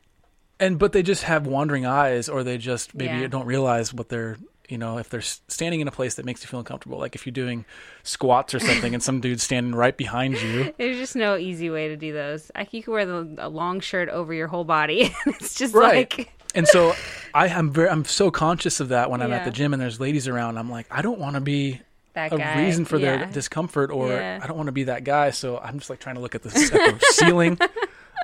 [0.60, 3.28] And, but they just have wandering eyes or they just maybe Yeah.
[3.28, 4.38] don't realize what they're,
[4.70, 7.26] you know, if they're standing in a place that makes you feel uncomfortable, like if
[7.26, 7.66] you're doing
[8.04, 11.90] squats or something and some dude's standing right behind you, There's just no easy way
[11.90, 12.52] to do those.
[12.56, 15.14] Like you can wear the, a long shirt over your whole body.
[15.26, 16.10] it's just Right.
[16.18, 16.94] like and so
[17.34, 20.00] I am very I'm so conscious of that when I'm at the gym and there's
[20.00, 20.58] ladies around.
[20.58, 21.82] I'm like, I don't want to be
[22.14, 22.64] that a guy.
[22.64, 24.40] reason for their discomfort, or Yeah.
[24.42, 25.32] I don't want to be that guy.
[25.32, 26.50] So I'm just like trying to look at the
[27.12, 27.60] ceiling,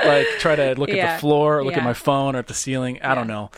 [0.06, 1.80] like try to look at the floor, or look Yeah.
[1.80, 3.00] at my phone, or at the ceiling.
[3.02, 3.52] I don't know.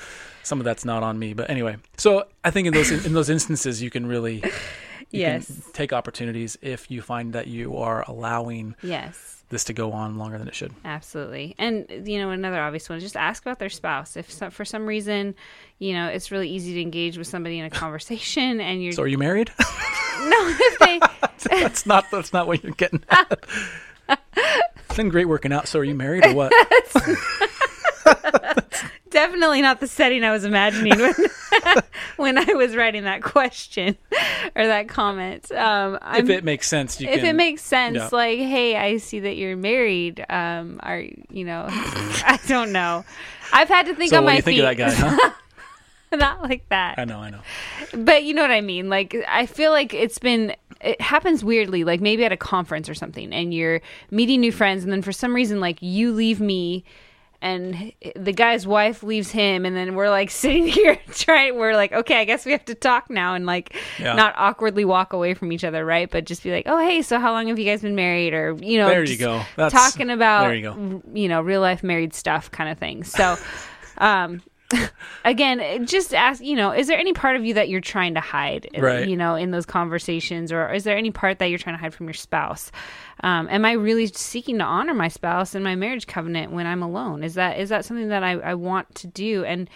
[0.43, 1.77] Some of that's not on me, but anyway.
[1.97, 4.35] So I think in those in those instances, you can really
[5.11, 5.45] you Yes.
[5.47, 9.43] can take opportunities if you find that you are allowing Yes.
[9.49, 10.73] this to go on longer than it should.
[10.83, 11.53] Absolutely.
[11.59, 14.17] And, you know, another obvious one is just ask about their spouse.
[14.17, 15.35] If so, for some reason,
[15.77, 18.93] you know, it's really easy to engage with somebody in a conversation and you're.
[18.93, 19.51] So are you married?
[20.23, 20.99] no, they.
[21.61, 23.45] that's not that's not what you're getting at.
[24.93, 25.67] it's been great working out.
[25.67, 26.53] So are you married or what?
[29.09, 31.13] Definitely not the setting I was imagining when,
[32.17, 33.97] when I was writing that question
[34.55, 35.51] or that comment.
[35.51, 37.25] Um, if it makes sense, you if can.
[37.25, 38.09] it makes sense, yeah.
[38.11, 40.23] like, hey, I see that you're married.
[40.29, 41.65] Um, are you know?
[41.69, 43.03] I don't know.
[43.51, 44.59] I've had to think so on my feet.
[44.59, 44.93] of that guy?
[44.93, 45.31] Huh?
[46.15, 46.99] Not like that.
[46.99, 47.39] I know, I know.
[47.93, 48.89] But you know what I mean?
[48.89, 52.93] Like, I feel like it's been, it happens weirdly, like maybe at a conference or
[52.93, 53.81] something, and you're
[54.11, 56.83] meeting new friends, and then for some reason, like, you leave me.
[57.45, 61.57] And the guy's wife leaves him, and then we're like sitting here trying.
[61.57, 64.13] We're like, okay, I guess we have to talk now, and like, Yeah.
[64.13, 66.09] not awkwardly walk away from each other, right?
[66.09, 68.33] But just be like, oh, hey, so how long have you guys been married?
[68.33, 69.41] Or you know, There you go.
[69.57, 71.01] That's- talking about there you go.
[71.13, 73.03] you know real life married stuff kind of thing.
[73.03, 73.35] So,
[73.97, 74.41] um,
[75.25, 78.19] again, just ask, you know, is there any part of you that you're trying to
[78.19, 79.07] hide, Right.
[79.07, 81.93] you know, in those conversations, or is there any part that you're trying to hide
[81.93, 82.71] from your spouse?
[83.23, 86.83] Um, am I really seeking to honor my spouse in my marriage covenant when I'm
[86.83, 87.23] alone?
[87.23, 89.43] Is that is that something that I, I want to do?
[89.45, 89.69] And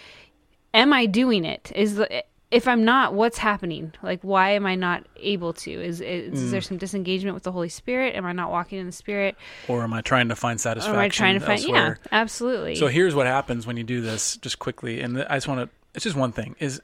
[0.74, 1.72] am I doing it?
[1.74, 3.92] Is the if I'm not, what's happening?
[4.02, 5.70] Like, why am I not able to?
[5.70, 6.50] Is is, is Mm.
[6.50, 8.14] there some disengagement with the Holy Spirit?
[8.16, 9.36] Am I not walking in the Spirit?
[9.68, 10.94] Or am I trying to find Or satisfaction?
[10.94, 11.60] am I trying to find?
[11.60, 11.98] elsewhere?
[12.02, 12.76] Yeah, absolutely.
[12.76, 15.68] So here's what happens when you do this, just quickly, and I just want to.
[15.94, 16.54] It's just one thing.
[16.58, 16.80] Is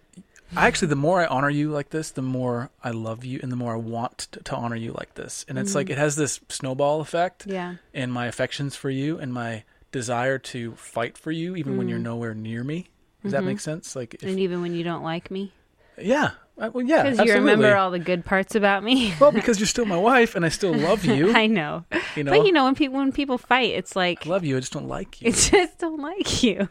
[0.57, 3.51] I actually the more I honor you like this, the more I love you, and
[3.51, 5.45] the more I want to, to honor you like this.
[5.49, 7.47] And it's like it has this snowball effect.
[7.47, 11.89] Yeah, in my affections for you and my desire to fight for you, even when
[11.89, 12.05] you're Mm-hmm.
[12.05, 12.89] nowhere near me.
[13.25, 13.63] Does that make mm-hmm.
[13.63, 13.97] sense?
[13.97, 15.53] Like, if, and even when you don't like me,
[15.99, 19.13] yeah, uh, well, yeah, because you remember all the good parts about me.
[19.21, 21.35] well, because you're still my wife, and I still love you.
[21.35, 24.31] I know, you know, but you know when people when people fight, it's like I
[24.31, 24.57] love you.
[24.57, 25.29] I just don't like you.
[25.31, 26.69] I just don't like you.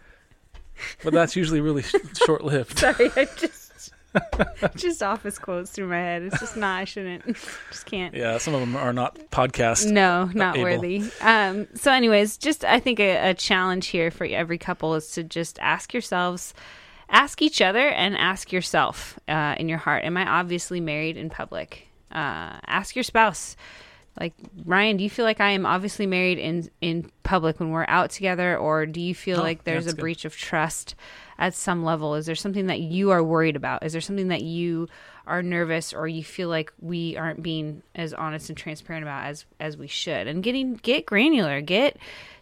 [1.03, 1.83] but that's usually really
[2.25, 2.79] short-lived.
[2.79, 3.62] Sorry, I just
[4.75, 6.21] just office quotes through my head.
[6.23, 6.79] It's just not.
[6.79, 7.23] I shouldn't.
[7.71, 8.13] Just can't.
[8.13, 9.89] Yeah, some of them are not podcast.
[9.91, 10.63] No, not able.
[10.63, 11.03] worthy.
[11.21, 15.23] Um, so, anyways, just I think a, a challenge here for every couple is to
[15.23, 16.53] just ask yourselves,
[17.09, 21.29] ask each other, and ask yourself uh, in your heart: Am I obviously married in
[21.29, 21.87] public?
[22.11, 23.55] Uh, ask your spouse.
[24.19, 24.33] Like
[24.65, 28.11] Ryan, do you feel like I am obviously married in in public when we're out
[28.11, 29.99] together, or do you feel Oh, like there's a good.
[30.01, 30.93] breach of trust
[31.37, 32.15] at some level?
[32.15, 33.83] Is there something that you are worried about?
[33.83, 34.87] Is there something that you
[35.25, 39.45] are nervous or you feel like we aren't being as honest and transparent about as
[39.59, 40.27] as we should?
[40.27, 41.97] And getting get granular, get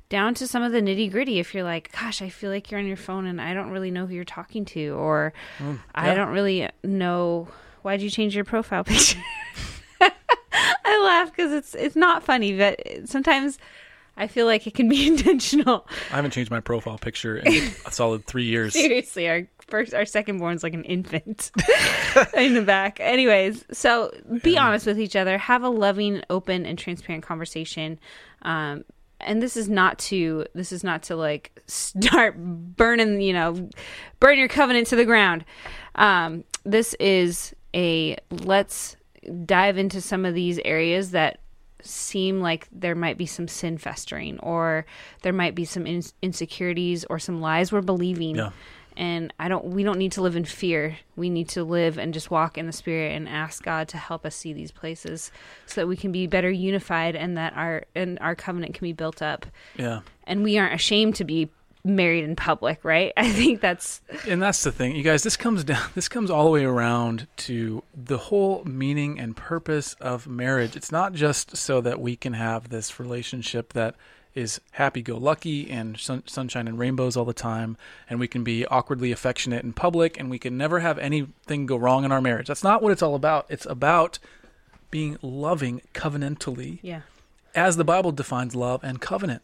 [0.09, 1.39] down to some of the nitty gritty.
[1.39, 3.91] If you're like, gosh, I feel like you're on your phone and I don't really
[3.91, 6.15] know who you're talking to, or mm, I yeah.
[6.15, 7.47] don't really know
[7.81, 9.19] why'd you change your profile picture.
[10.01, 13.57] I laugh because it's it's not funny, but sometimes
[14.21, 15.87] I feel like it can be intentional.
[16.11, 18.73] I haven't changed my profile picture in a solid three years.
[18.73, 21.51] Seriously, our first, our second born's like an infant
[22.35, 22.99] in the back.
[22.99, 24.11] Anyways, so
[24.43, 25.39] be honest with each other.
[25.39, 27.99] Have a loving, open, and transparent conversation.
[28.43, 28.83] Um,
[29.19, 33.69] and this is not to this is not to like start burning, you know,
[34.19, 35.45] burn your covenant to the ground.
[35.95, 38.97] Um, this is a let's
[39.45, 41.39] dive into some of these areas that
[41.83, 44.85] seem like there might be some sin festering or
[45.23, 48.51] there might be some in- insecurities or some lies we're believing Yeah.
[48.97, 50.97] and I don't we don't need to live in fear.
[51.15, 54.25] We need to live and just walk in the spirit and ask God to help
[54.25, 55.31] us see these places
[55.65, 58.93] so that we can be better unified and that our and our covenant can be
[58.93, 59.45] built up.
[59.77, 60.01] Yeah.
[60.25, 61.49] And we aren't ashamed to be
[61.83, 63.13] married in public, right?
[63.17, 64.95] I think that's And that's the thing.
[64.95, 69.19] You guys, this comes down this comes all the way around to the whole meaning
[69.19, 70.75] and purpose of marriage.
[70.75, 73.95] It's not just so that we can have this relationship that
[74.33, 77.75] is happy go lucky and sun, sunshine and rainbows all the time,
[78.09, 81.75] and we can be awkwardly affectionate in public, and we can never have anything go
[81.75, 82.47] wrong in our marriage.
[82.47, 83.45] That's not what it's all about.
[83.49, 84.19] It's about
[84.89, 87.01] being loving covenantally, yeah.
[87.53, 89.41] as the Bible defines love and covenant.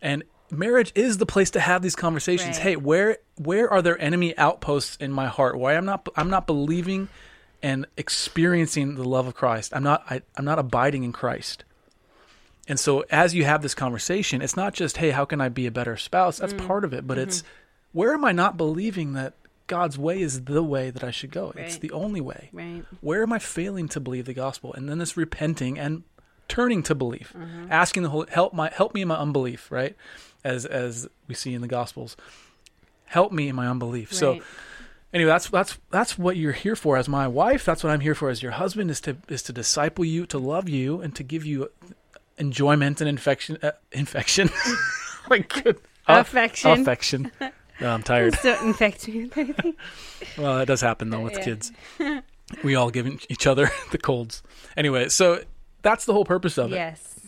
[0.00, 2.56] And marriage is the place to have these conversations.
[2.58, 2.62] Right.
[2.62, 5.58] Hey, where where are there enemy outposts in my heart?
[5.58, 7.08] Why I'm not I'm not believing
[7.62, 9.72] and experiencing the love of Christ.
[9.74, 11.64] I'm not I, I'm not abiding in Christ.
[12.68, 15.66] And so as you have this conversation, it's not just, hey, how can I be
[15.66, 16.38] a better spouse?
[16.38, 16.66] That's Mm.
[16.66, 17.28] part of it, but Mm-hmm.
[17.28, 17.42] it's
[17.92, 19.34] where am I not believing that
[19.66, 21.52] God's way is the way that I should go?
[21.56, 22.50] It's the only way.
[22.52, 22.84] Right.
[23.00, 24.72] Where am I failing to believe the gospel?
[24.74, 26.04] And then this repenting and
[26.48, 27.66] turning to belief, Mm-hmm.
[27.70, 29.96] asking the Holy help my help me in my unbelief, right?
[30.44, 32.16] As as we see in the gospels,
[33.04, 34.12] help me in my unbelief.
[34.12, 34.40] So
[35.12, 37.64] anyway, that's that's that's what you're here for as my wife.
[37.64, 40.38] That's what I'm here for as your husband is to is to disciple you, to
[40.38, 41.70] love you, and to give you
[42.38, 43.58] enjoyment and infection.
[43.62, 44.50] Uh, infection.
[45.30, 45.78] my good
[46.08, 46.70] Affection.
[46.72, 47.30] affection.
[47.40, 48.34] Oh, I'm tired.
[48.42, 49.30] Don't infect me.
[50.36, 51.44] Well, that does happen though with Yeah.
[51.44, 51.72] kids.
[52.64, 54.42] We all give each other the colds.
[54.76, 55.42] Anyway, so
[55.82, 57.20] that's the whole purpose of it, Yes.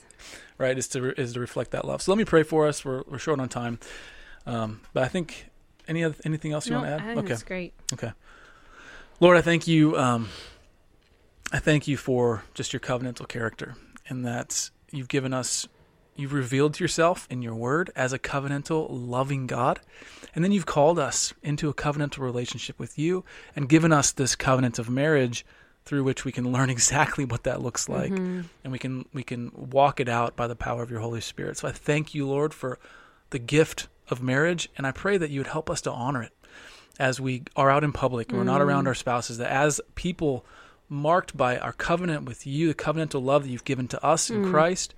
[0.58, 0.76] Right?
[0.76, 2.02] Is to is to reflect that love.
[2.02, 2.84] So let me pray for us.
[2.84, 3.78] We're we're short on time,
[4.46, 5.46] um, but I think
[5.88, 7.14] any other anything else you No, want to I add?
[7.14, 7.28] think okay.
[7.28, 7.74] that's great.
[7.92, 8.12] Okay.
[9.20, 9.96] Lord, I thank you.
[9.96, 10.28] Um,
[11.52, 13.76] I thank you for just your covenantal character
[14.08, 15.68] and that you've given us,
[16.16, 19.80] you've revealed yourself in your word as a covenantal, loving God.
[20.34, 23.24] And then you've called us into a covenantal relationship with you
[23.54, 25.46] and given us this covenant of marriage
[25.84, 28.12] through which we can learn exactly what that looks like.
[28.12, 28.42] Mm-hmm.
[28.62, 31.58] And we can we can walk it out by the power of your holy spirit.
[31.58, 32.78] So i thank you lord for
[33.30, 36.32] the gift of marriage and i pray that you would help us to honor it
[36.98, 38.88] as we are out in public and we're not around mm.
[38.88, 40.44] our spouses, that as people
[40.88, 44.44] marked by our covenant with you, the covenantal love that you've given to us in
[44.44, 44.50] mm.
[44.50, 44.94] Christ,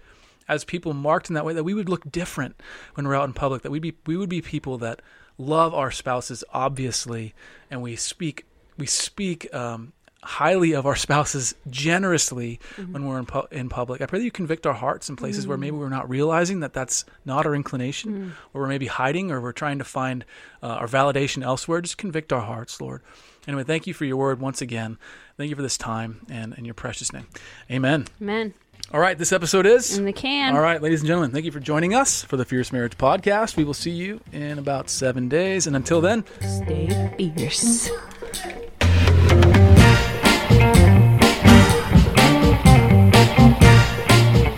[0.49, 2.61] as people marked in that way, that we would look different
[2.95, 5.01] when we're out in public, that we be we would be people that
[5.39, 7.35] love our spouses obviously,
[7.71, 8.45] and we speak
[8.77, 9.93] we speak um,
[10.27, 12.93] highly of our spouses generously mm-hmm.
[12.93, 14.03] when we're in, pu- in public.
[14.03, 15.61] I pray that you convict our hearts in places where mm.
[15.61, 18.31] maybe we're not realizing that that's not our inclination, mm.
[18.53, 20.25] or we're maybe hiding, or we're trying to find
[20.63, 21.81] uh, our validation elsewhere.
[21.81, 23.03] Just convict our hearts, Lord.
[23.47, 24.99] Anyway, thank you for your word once again.
[25.37, 27.29] Thank you for this time and in your precious name.
[27.71, 28.07] Amen.
[28.21, 28.55] Amen.
[28.93, 29.99] All right, this episode is.
[29.99, 30.55] In the can.
[30.55, 33.57] All right, ladies and gentlemen, thank you for joining us for the Fierce Marriage Podcast.
[33.57, 35.67] We will see you in about seven days.
[35.67, 37.91] And until then, Stay fierce.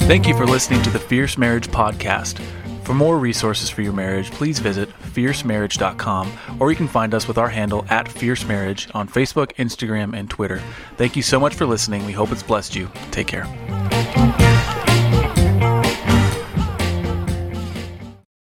[0.09, 2.41] Thank you for listening to the Fierce Marriage Podcast.
[2.83, 7.37] For more resources for your marriage, please visit fiercemarriage.com or you can find us with
[7.37, 10.63] our handle at Fierce Marriage on Facebook, Instagram, and Twitter.
[10.97, 12.07] Thank you so much for listening.
[12.07, 12.91] We hope it's blessed you.
[13.11, 13.45] Take care.